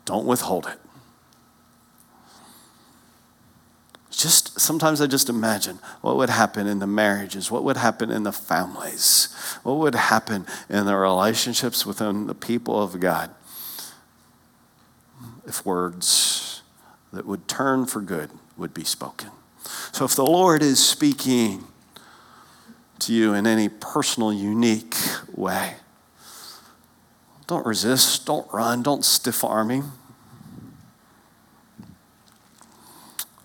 [0.05, 0.79] Don't withhold it.
[4.19, 8.25] just sometimes I just imagine what would happen in the marriages, what would happen in
[8.25, 13.31] the families, what would happen in the relationships within the people of God
[15.49, 16.63] if words
[17.13, 19.31] that would turn for good would be spoken.
[19.93, 21.65] So if the Lord is speaking
[23.01, 24.95] to you in any personal, unique
[25.35, 25.75] way,
[27.49, 29.93] don't resist, don't run, don't stiff arm him.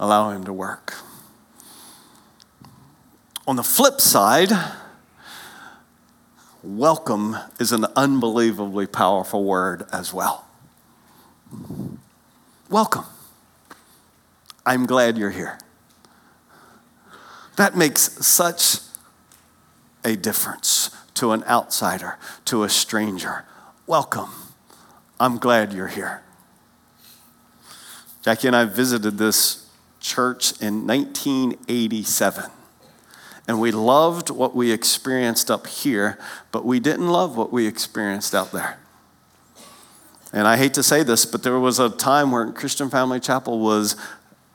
[0.03, 0.95] allow Him to work.
[3.47, 4.51] On the flip side,
[6.61, 10.45] welcome is an unbelievably powerful word as well.
[12.69, 13.05] Welcome.
[14.65, 15.59] I'm glad you're here.
[17.57, 18.77] That makes such
[20.03, 23.45] a difference to an outsider, to a stranger.
[23.85, 24.29] Welcome.
[25.19, 26.23] I'm glad you're here.
[28.23, 32.45] Jackie and I visited this church in 1987.
[33.47, 36.17] And we loved what we experienced up here,
[36.51, 38.79] but we didn't love what we experienced out there.
[40.33, 43.59] And I hate to say this, but there was a time where Christian Family Chapel
[43.59, 43.95] was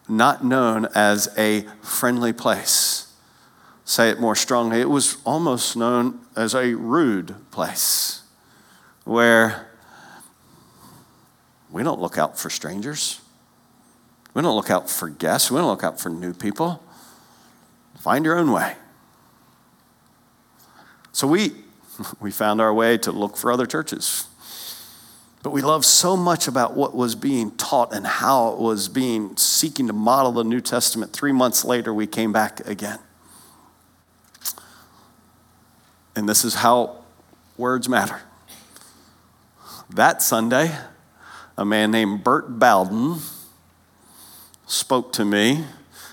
[0.08, 3.14] not known as a friendly place.
[3.84, 8.22] Say it more strongly, it was almost known as a rude place
[9.04, 9.68] where
[11.70, 13.20] we don't look out for strangers.
[14.34, 16.82] We don't look out for guests, we don't look out for new people.
[18.00, 18.74] Find your own way.
[21.12, 21.52] So we,
[22.20, 24.27] we found our way to look for other churches.
[25.48, 29.34] But we loved so much about what was being taught and how it was being
[29.38, 31.14] seeking to model the New Testament.
[31.14, 32.98] Three months later, we came back again.
[36.14, 36.98] And this is how
[37.56, 38.20] words matter.
[39.88, 40.70] That Sunday,
[41.56, 43.16] a man named Bert Bowden
[44.66, 45.64] spoke to me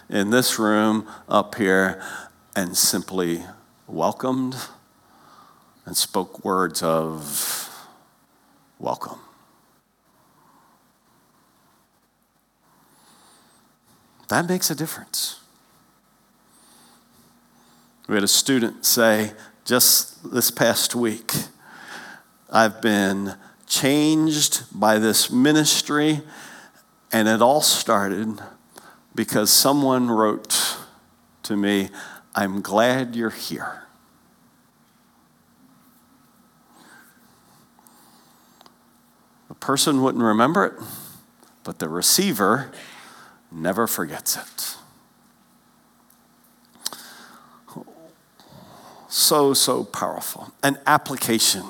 [0.08, 2.02] in this room up here
[2.56, 3.44] and simply
[3.86, 4.56] welcomed
[5.86, 7.70] and spoke words of
[8.80, 9.20] welcome.
[14.28, 15.40] That makes a difference.
[18.08, 19.32] We had a student say
[19.66, 21.32] just this past week,
[22.52, 23.36] I've been
[23.68, 26.22] changed by this ministry
[27.12, 28.40] and it all started
[29.16, 30.78] because someone wrote
[31.44, 31.90] to me,
[32.36, 33.84] I'm glad you're here.
[39.48, 40.74] The person wouldn't remember it,
[41.64, 42.72] but the receiver
[43.56, 44.78] never forgets it.
[49.08, 50.52] So, so powerful.
[50.62, 51.64] An application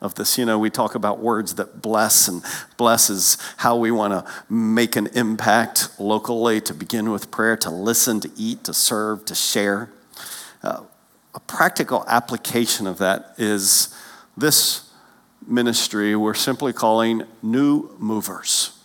[0.00, 0.38] of this.
[0.38, 2.42] You know, we talk about words that bless, and
[2.76, 7.70] bless is how we want to make an impact locally to begin with prayer, to
[7.70, 9.90] listen, to eat, to serve, to share.
[10.62, 10.82] Uh,
[11.34, 13.94] a practical application of that is
[14.36, 14.88] this
[15.46, 18.75] ministry we're simply calling New Movers.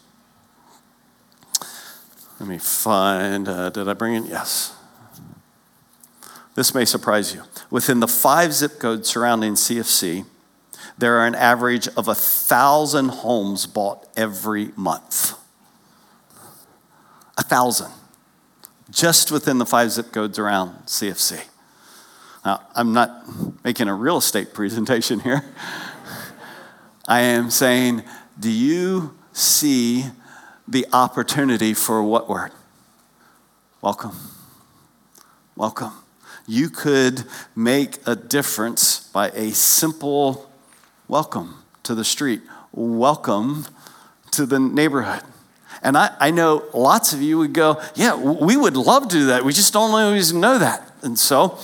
[2.41, 4.23] Let me find, uh, did I bring it?
[4.27, 4.75] Yes.
[6.55, 7.43] This may surprise you.
[7.69, 10.25] Within the five zip codes surrounding CFC,
[10.97, 15.37] there are an average of a thousand homes bought every month.
[17.37, 17.91] A thousand.
[18.89, 21.45] Just within the five zip codes around CFC.
[22.43, 25.45] Now, I'm not making a real estate presentation here.
[27.07, 28.01] I am saying,
[28.39, 30.05] do you see
[30.71, 32.51] the opportunity for what word?
[33.81, 34.15] Welcome.
[35.57, 35.91] Welcome.
[36.47, 40.49] You could make a difference by a simple
[41.09, 42.41] welcome to the street,
[42.71, 43.65] welcome
[44.31, 45.23] to the neighborhood.
[45.83, 49.25] And I, I know lots of you would go, yeah, we would love to do
[49.27, 49.43] that.
[49.43, 50.89] We just don't always know that.
[51.01, 51.59] And so,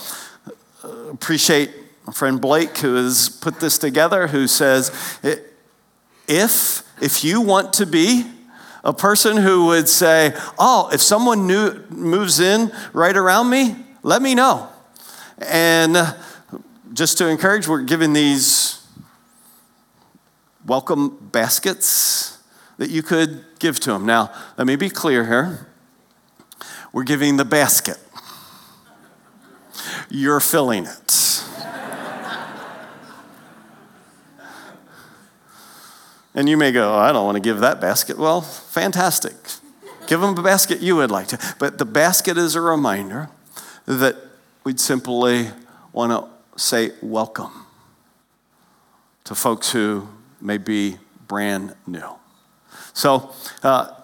[0.84, 1.70] uh, appreciate
[2.06, 4.90] my friend Blake who has put this together, who says,
[6.26, 8.24] if, if you want to be
[8.84, 14.22] a person who would say, oh, if someone new moves in right around me, let
[14.22, 14.68] me know.
[15.38, 16.14] And
[16.92, 18.86] just to encourage, we're giving these
[20.66, 22.38] welcome baskets
[22.76, 24.06] that you could give to them.
[24.06, 25.66] Now, let me be clear here.
[26.92, 27.98] We're giving the basket,
[30.08, 31.27] you're filling it.
[36.38, 38.16] And you may go, oh, I don't want to give that basket.
[38.16, 39.34] Well, fantastic.
[40.06, 41.54] Give them a basket you would like to.
[41.58, 43.28] But the basket is a reminder
[43.86, 44.14] that
[44.62, 45.48] we'd simply
[45.92, 47.66] want to say welcome
[49.24, 50.06] to folks who
[50.40, 52.08] may be brand new.
[52.92, 53.34] So,
[53.64, 53.94] uh,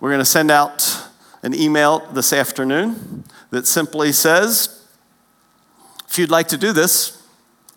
[0.00, 1.04] we're going to send out
[1.44, 4.84] an email this afternoon that simply says,
[6.08, 7.17] if you'd like to do this,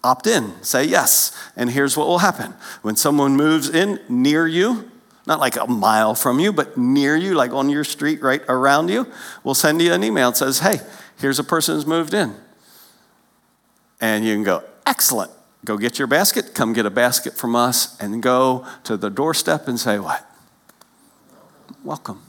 [0.04, 1.38] opt in, say yes.
[1.56, 4.90] And here's what will happen when someone moves in near you,
[5.28, 8.90] not like a mile from you, but near you, like on your street, right around
[8.90, 9.08] you,
[9.44, 10.80] we'll send you an email that says, hey,
[11.20, 12.36] here's a person who's moved in.
[14.00, 15.32] And you can go, excellent.
[15.64, 19.68] Go get your basket, come get a basket from us, and go to the doorstep
[19.68, 20.26] and say, What?
[21.84, 22.22] Welcome.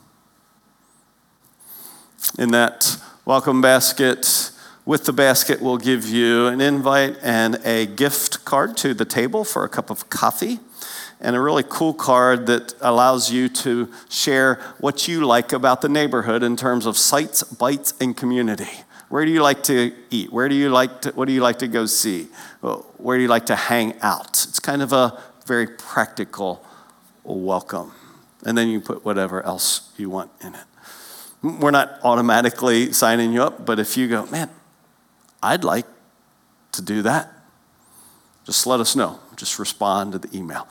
[2.39, 4.52] In that welcome basket,
[4.85, 9.45] with the basket, we'll give you an invite and a gift card to the table
[9.45, 10.59] for a cup of coffee,
[11.21, 15.89] and a really cool card that allows you to share what you like about the
[15.89, 18.83] neighborhood in terms of sights, bites, and community.
[19.09, 20.33] Where do you like to eat?
[20.33, 22.25] Where do you like to, what do you like to go see?
[22.97, 24.31] Where do you like to hang out?
[24.49, 26.65] It's kind of a very practical
[27.23, 27.93] welcome.
[28.45, 30.65] And then you put whatever else you want in it.
[31.43, 34.51] We're not automatically signing you up, but if you go, man,
[35.43, 35.87] I'd like
[36.73, 37.33] to do that,
[38.45, 39.21] just let us know.
[39.37, 40.69] Just respond to the email.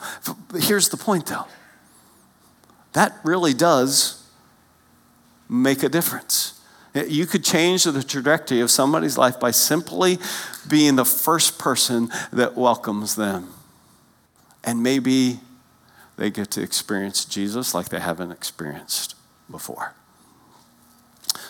[0.50, 1.46] But here's the point though
[2.94, 4.24] that really does
[5.50, 6.60] make a difference.
[6.94, 10.20] You could change the trajectory of somebody's life by simply
[10.68, 13.54] being the first person that welcomes them.
[14.64, 15.40] And maybe
[16.18, 19.16] they get to experience Jesus like they haven't experienced
[19.50, 19.94] before.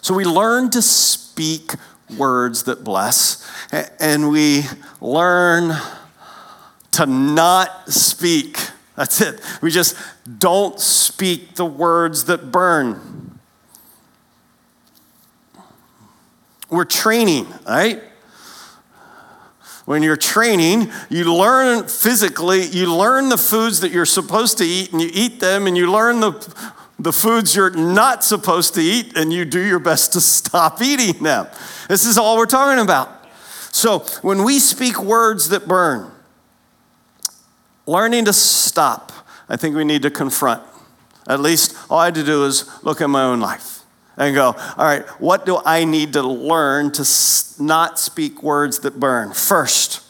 [0.02, 1.74] So we learn to speak
[2.18, 3.50] words that bless,
[4.00, 4.64] and we
[5.00, 5.76] learn
[6.92, 8.58] to not speak.
[8.96, 9.42] That's it.
[9.62, 9.96] We just
[10.40, 13.40] don't speak the words that burn.
[16.70, 18.02] We're training, right?
[19.86, 24.92] When you're training, you learn physically, you learn the foods that you're supposed to eat
[24.92, 26.32] and you eat them, and you learn the,
[27.02, 31.24] the foods you're not supposed to eat and you do your best to stop eating
[31.24, 31.48] them.
[31.90, 33.10] This is all we're talking about.
[33.72, 36.12] So when we speak words that burn,
[37.88, 39.12] learning to stop,
[39.50, 40.62] I think we need to confront.
[41.28, 43.80] At least all I had to do is look at my own life
[44.18, 47.08] and go, all right, what do I need to learn to
[47.60, 49.34] not speak words that burn?
[49.34, 50.04] First,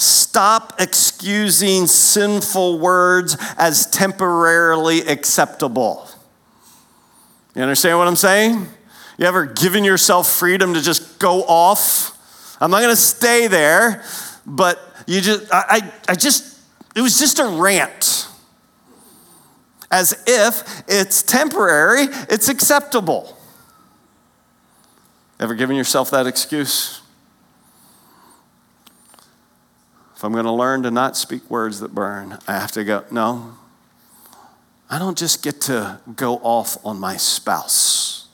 [0.00, 6.09] stop excusing sinful words as temporarily acceptable.
[7.54, 8.66] You understand what I'm saying?
[9.18, 12.16] You ever given yourself freedom to just go off?
[12.60, 14.04] I'm not going to stay there,
[14.46, 16.58] but you just, I, I, I just,
[16.94, 18.28] it was just a rant.
[19.90, 23.36] As if it's temporary, it's acceptable.
[25.40, 27.00] Ever given yourself that excuse?
[30.14, 33.04] If I'm going to learn to not speak words that burn, I have to go,
[33.10, 33.54] no,
[34.90, 38.26] I don't just get to go off on my spouse.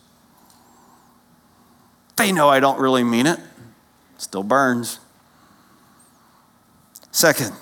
[2.17, 3.39] They know I don't really mean it,
[4.17, 4.99] still burns.
[7.13, 7.53] Second,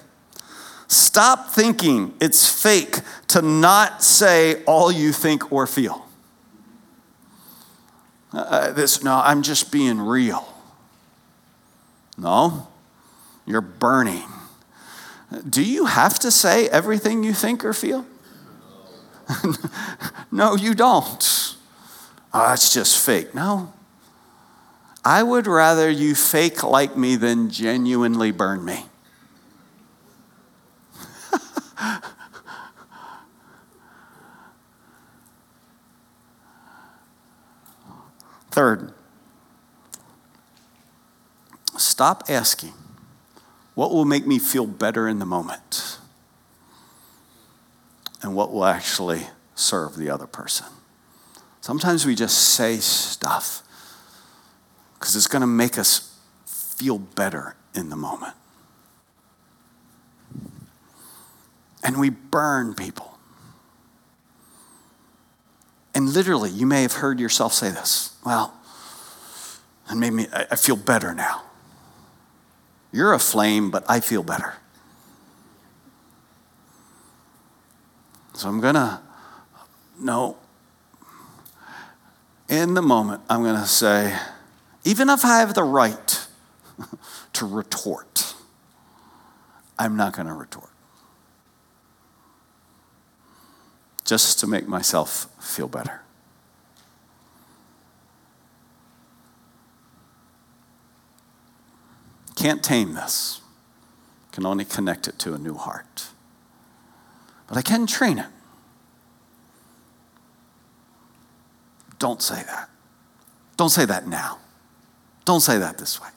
[0.87, 6.07] stop thinking it's fake to not say all you think or feel.
[8.33, 10.47] Uh, this, no, I'm just being real.
[12.17, 12.69] No,
[13.45, 14.23] you're burning.
[15.49, 18.07] Do you have to say everything you think or feel?
[20.33, 21.57] no, you don't.
[22.33, 23.35] Oh, it's just fake.
[23.35, 23.73] No.
[25.05, 28.87] I would rather you fake like me than genuinely burn me.
[38.51, 38.95] Third,
[41.77, 42.73] stop asking
[43.75, 45.94] what will make me feel better in the moment
[48.25, 49.21] and what will actually
[49.55, 50.65] serve the other person.
[51.61, 53.63] Sometimes we just say stuff
[54.95, 58.33] because it's going to make us feel better in the moment.
[61.83, 63.19] And we burn people.
[65.95, 68.17] And literally, you may have heard yourself say this.
[68.25, 68.55] Well,
[69.87, 71.43] and made me, I feel better now.
[72.91, 74.55] You're a flame, but I feel better.
[78.35, 79.01] So I'm going to,
[79.99, 80.37] no.
[82.49, 84.19] In the moment, I'm going to say,
[84.85, 86.27] even if I have the right
[87.35, 88.35] to retort,
[89.79, 90.69] I'm not going to retort.
[94.05, 96.03] Just to make myself feel better.
[102.35, 103.41] Can't tame this.
[104.33, 106.09] Can only connect it to a new heart.
[107.55, 108.27] But I can train it.
[112.01, 112.69] Don't say that.
[113.57, 114.39] Don't say that now.
[115.25, 116.09] Don't say that this way.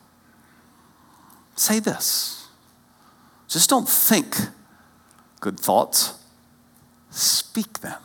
[1.56, 2.48] Say this.
[3.48, 4.36] Just don't think
[5.40, 6.16] good thoughts,
[7.12, 8.02] speak them.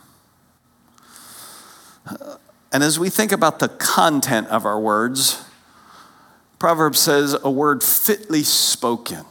[2.71, 5.43] And as we think about the content of our words,
[6.59, 9.25] Proverbs says a word fitly spoken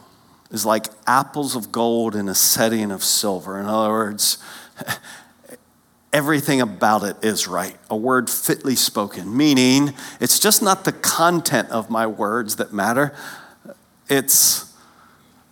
[0.53, 3.59] is like apples of gold in a setting of silver.
[3.59, 4.37] In other words,
[6.13, 7.75] everything about it is right.
[7.89, 13.15] A word fitly spoken, meaning it's just not the content of my words that matter,
[14.07, 14.71] it's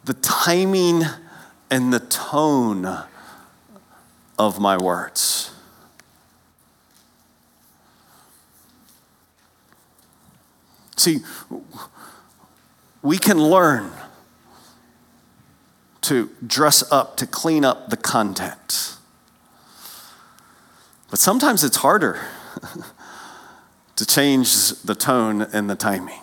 [0.05, 1.01] the timing
[1.71, 3.03] and the tone
[4.37, 5.51] of my words.
[10.95, 11.21] See,
[13.01, 13.91] we can learn
[16.01, 18.97] to dress up, to clean up the content.
[21.09, 22.19] But sometimes it's harder
[23.95, 26.19] to change the tone and the timing.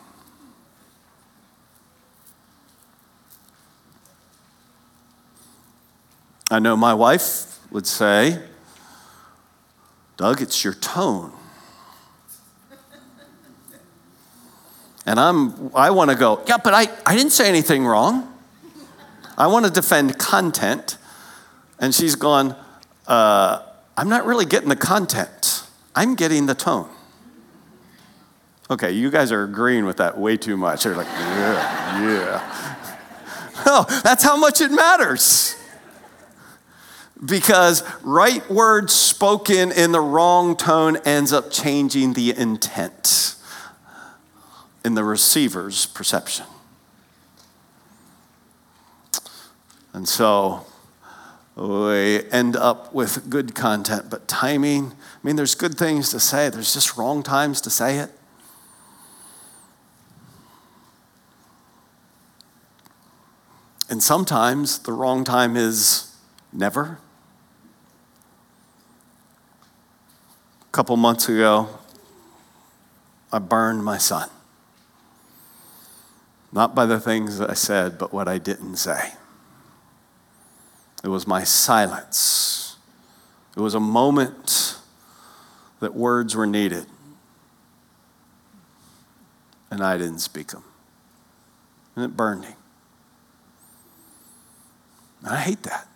[6.51, 8.43] I know my wife would say,
[10.17, 11.33] Doug, it's your tone.
[15.05, 18.28] And I'm, I want to go, yeah, but I, I didn't say anything wrong.
[19.39, 20.99] I want to defend content.
[21.79, 22.57] And she's gone,
[23.07, 23.63] uh,
[23.97, 25.65] I'm not really getting the content,
[25.95, 26.91] I'm getting the tone.
[28.71, 30.85] Okay, you guys are agreeing with that way too much.
[30.85, 32.77] You're like, yeah, yeah.
[33.65, 35.55] No, that's how much it matters.
[37.25, 43.37] Because right words spoken in the wrong tone ends up changing the intent
[44.85, 46.47] in the receiver's perception.
[49.99, 50.65] And so
[51.57, 56.49] we end up with good content, but timing, I mean, there's good things to say,
[56.51, 58.13] there's just wrong times to say it.
[63.91, 66.15] And sometimes the wrong time is
[66.53, 67.01] never.
[70.63, 71.71] A couple months ago,
[73.33, 74.31] I burned my son.
[76.53, 79.15] Not by the things I said, but what I didn't say.
[81.09, 82.77] It was my silence.
[83.57, 84.77] It was a moment
[85.81, 86.85] that words were needed.
[89.71, 90.65] and I didn't speak them.
[91.97, 92.57] And it burned him.
[95.23, 95.89] And I hate that.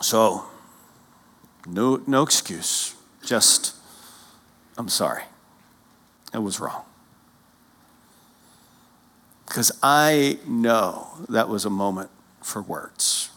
[0.00, 0.46] So,
[1.66, 2.94] no, no excuse.
[3.22, 3.74] Just,
[4.78, 5.24] I'm sorry.
[6.32, 6.84] It was wrong.
[9.52, 12.08] Because I know that was a moment
[12.42, 13.28] for words.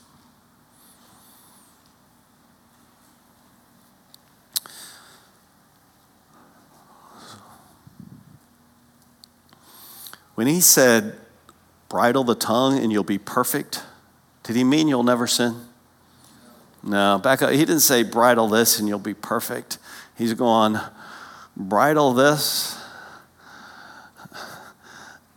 [10.36, 11.18] When he said,
[11.90, 13.84] bridle the tongue and you'll be perfect,
[14.44, 15.66] did he mean you'll never sin?
[16.82, 17.52] No, back up.
[17.52, 19.80] He didn't say bridle this and you'll be perfect.
[20.18, 20.80] He's going,
[21.58, 22.82] bridle this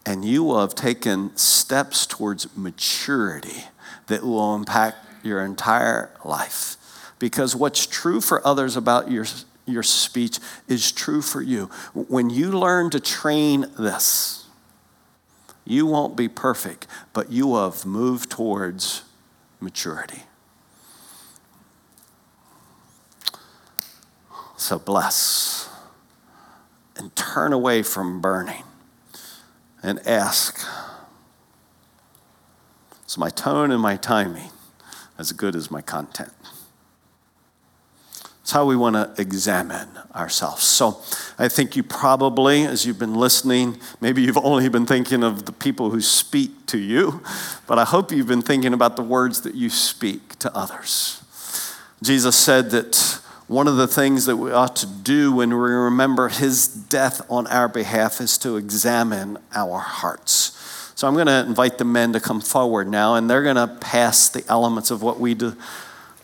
[0.08, 3.64] and you will have taken steps towards maturity
[4.06, 6.76] that will impact your entire life.
[7.18, 9.26] Because what's true for others about your,
[9.66, 11.66] your speech is true for you.
[11.92, 14.46] When you learn to train this,
[15.66, 19.02] you won't be perfect, but you have moved towards
[19.60, 20.22] maturity.
[24.56, 25.68] So bless
[26.96, 28.64] and turn away from burning
[29.82, 30.66] and ask
[33.06, 34.50] Is my tone and my timing
[35.18, 36.32] as good as my content?
[38.48, 40.62] It's how we want to examine ourselves.
[40.62, 41.02] So
[41.38, 45.52] I think you probably, as you've been listening, maybe you've only been thinking of the
[45.52, 47.22] people who speak to you,
[47.66, 51.22] but I hope you've been thinking about the words that you speak to others.
[52.02, 56.28] Jesus said that one of the things that we ought to do when we remember
[56.28, 60.54] his death on our behalf is to examine our hearts.
[60.94, 63.66] So I'm going to invite the men to come forward now, and they're going to
[63.66, 65.34] pass the elements of what we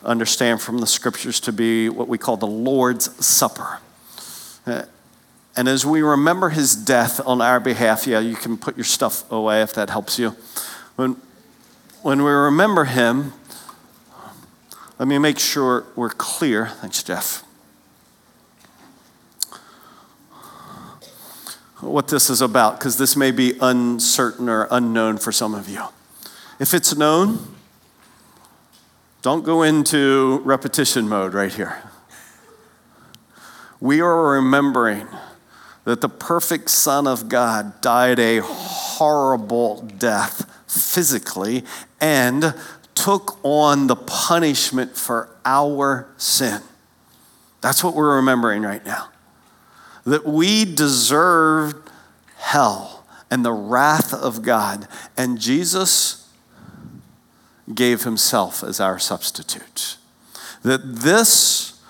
[0.05, 3.79] understand from the scriptures to be what we call the Lord's Supper.
[4.67, 4.83] Uh,
[5.57, 9.31] and as we remember his death on our behalf, yeah, you can put your stuff
[9.31, 10.37] away if that helps you.
[10.97, 11.17] When,
[12.03, 13.33] when we remember him,
[14.99, 16.67] let me make sure we're clear.
[16.67, 17.45] Thanks, Jeff.
[21.81, 25.83] What this is about, because this may be uncertain or unknown for some of you.
[26.61, 27.39] If it's known,
[29.23, 31.83] don't go into repetition mode right here.
[33.81, 35.09] We are remembering
[35.85, 41.65] that the perfect Son of God died a horrible death physically
[42.01, 42.55] and
[42.95, 46.63] took on the punishment for our sin.
[47.61, 49.11] That's what we're remembering right now.
[50.05, 51.91] That we deserved
[52.37, 54.87] hell and the wrath of God,
[55.17, 56.31] and Jesus
[57.75, 59.97] gave himself as our substitute.
[60.63, 61.81] That this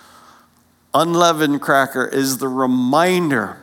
[0.94, 3.62] unleavened cracker is the reminder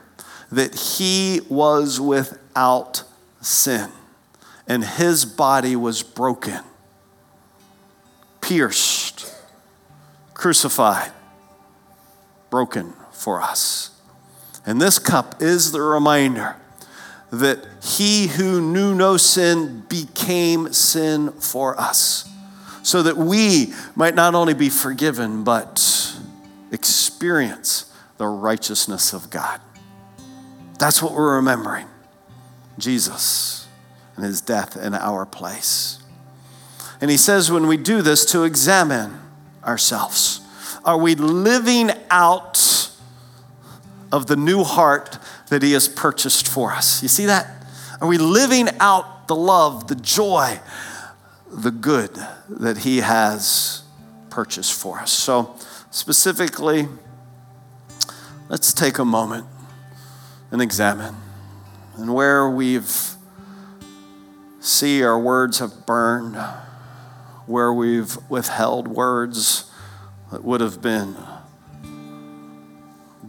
[0.52, 3.04] that he was without
[3.40, 3.90] sin
[4.68, 6.62] and his body was broken
[8.42, 9.34] pierced,
[10.34, 11.12] crucified,
[12.50, 13.92] broken for us.
[14.66, 16.58] And this cup is the reminder
[17.32, 22.30] that he who knew no sin became sin for us,
[22.84, 26.14] so that we might not only be forgiven, but
[26.72, 29.62] experience the righteousness of God.
[30.78, 31.88] That's what we're remembering
[32.78, 33.68] Jesus
[34.16, 36.01] and his death in our place.
[37.02, 39.20] And he says, when we do this, to examine
[39.64, 40.42] ourselves.
[40.86, 42.92] Are we living out
[44.12, 45.18] of the new heart
[45.50, 47.02] that he has purchased for us?
[47.02, 47.66] You see that?
[48.00, 50.60] Are we living out the love, the joy,
[51.52, 52.12] the good
[52.50, 53.84] that he has
[54.30, 55.12] purchased for us?
[55.12, 55.56] So,
[55.92, 56.88] specifically,
[58.50, 59.46] let's take a moment
[60.52, 61.16] and examine.
[61.98, 63.16] And where we've
[64.60, 66.38] see our words have burned,
[67.52, 69.70] where we've withheld words
[70.32, 71.18] that would have been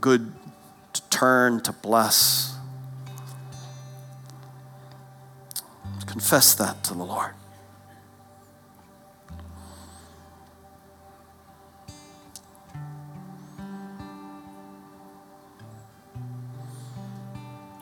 [0.01, 0.33] good
[0.93, 2.57] to turn, to bless.
[6.07, 7.33] Confess that to the Lord.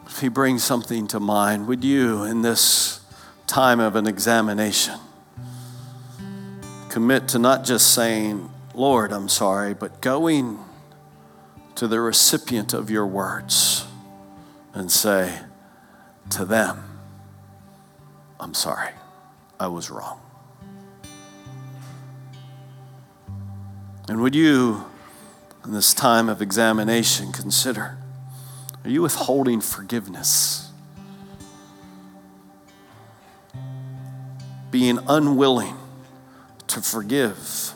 [0.07, 3.01] If He brings something to mind, would you, in this
[3.47, 4.99] time of an examination,
[6.91, 10.59] commit to not just saying, Lord, I'm sorry, but going
[11.77, 13.87] to the recipient of your words
[14.75, 15.39] and say
[16.31, 16.83] to them,
[18.39, 18.91] I'm sorry,
[19.59, 20.21] I was wrong.
[24.09, 24.85] And would you
[25.65, 27.97] in this time of examination, consider
[28.83, 30.71] are you withholding forgiveness?
[34.71, 35.77] Being unwilling
[36.71, 37.73] to forgive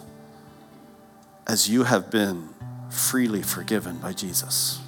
[1.49, 2.49] as you have been
[2.90, 4.84] freely forgiven by Jesus.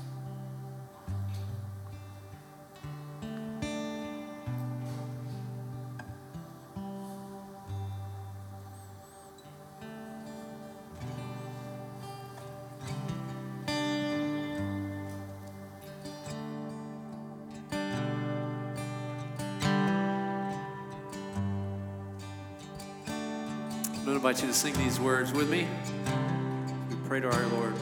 [24.56, 25.68] Sing these words with me.
[26.88, 27.74] We pray to our Lord.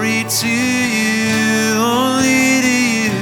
[0.00, 3.12] Glory to you, only to you.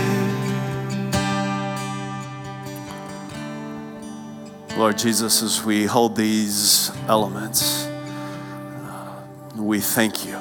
[4.79, 7.89] Lord Jesus, as we hold these elements,
[9.57, 10.39] we thank you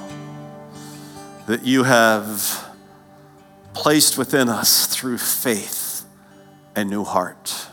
[1.48, 2.70] that you have
[3.74, 6.06] placed within us through faith
[6.76, 7.68] a new heart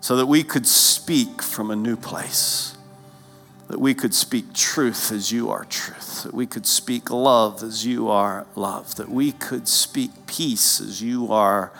[0.00, 2.74] so that we could speak from a new place,
[3.70, 7.86] that we could speak truth as you are truth, that we could speak love as
[7.86, 11.72] you are love, that we could speak peace as you are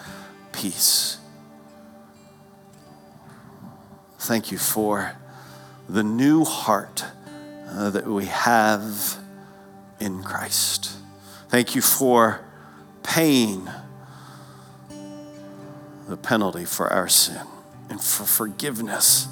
[0.52, 1.18] peace.
[4.20, 5.16] Thank you for
[5.88, 7.06] the new heart
[7.68, 9.16] uh, that we have
[9.98, 10.92] in Christ.
[11.48, 12.40] Thank you for
[13.02, 13.68] paying
[16.06, 17.44] the penalty for our sin
[17.88, 19.26] and for forgiveness.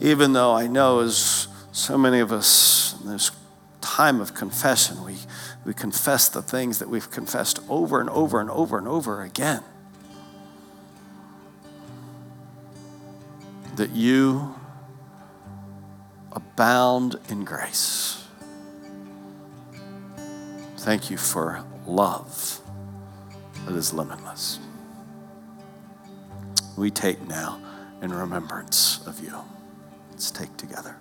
[0.00, 3.30] Even though I know, as so many of us in this
[3.80, 5.16] time of confession, we,
[5.64, 9.62] we confess the things that we've confessed over and over and over and over again.
[13.76, 14.54] that you
[16.32, 18.24] abound in grace.
[20.78, 22.60] Thank you for love
[23.66, 24.58] that is limitless.
[26.76, 27.60] We take now
[28.02, 29.34] in remembrance of you.
[30.10, 30.96] Let's take together.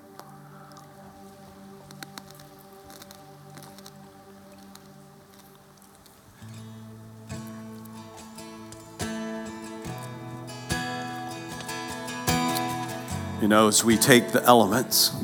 [13.45, 15.15] You know, as we take the elements,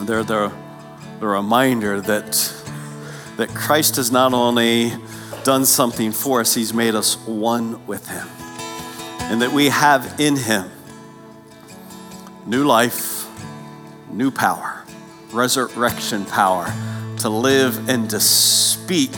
[0.00, 0.52] they're the,
[1.20, 2.52] the reminder that,
[3.38, 4.92] that Christ has not only
[5.42, 8.28] done something for us, He's made us one with Him.
[9.32, 10.70] And that we have in Him
[12.44, 13.26] new life,
[14.10, 14.84] new power,
[15.32, 16.66] resurrection power
[17.20, 19.16] to live and to speak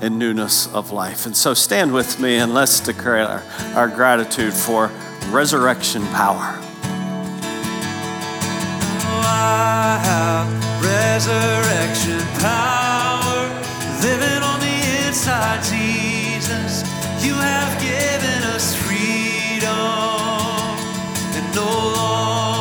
[0.00, 1.26] in newness of life.
[1.26, 3.42] And so stand with me and let's declare our,
[3.76, 4.90] our gratitude for
[5.30, 6.58] resurrection power.
[9.42, 10.48] Have
[10.82, 13.42] resurrection power
[14.00, 16.82] living on the inside, Jesus.
[17.24, 19.68] You have given us freedom
[21.36, 22.51] and no longer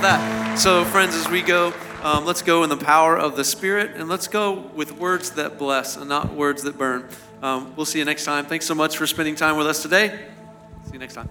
[0.00, 0.58] for that.
[0.58, 4.08] So, friends, as we go, um, let's go in the power of the Spirit and
[4.08, 7.06] let's go with words that bless and not words that burn.
[7.42, 8.46] Um, we'll see you next time.
[8.46, 10.26] Thanks so much for spending time with us today.
[10.86, 11.28] See you next time.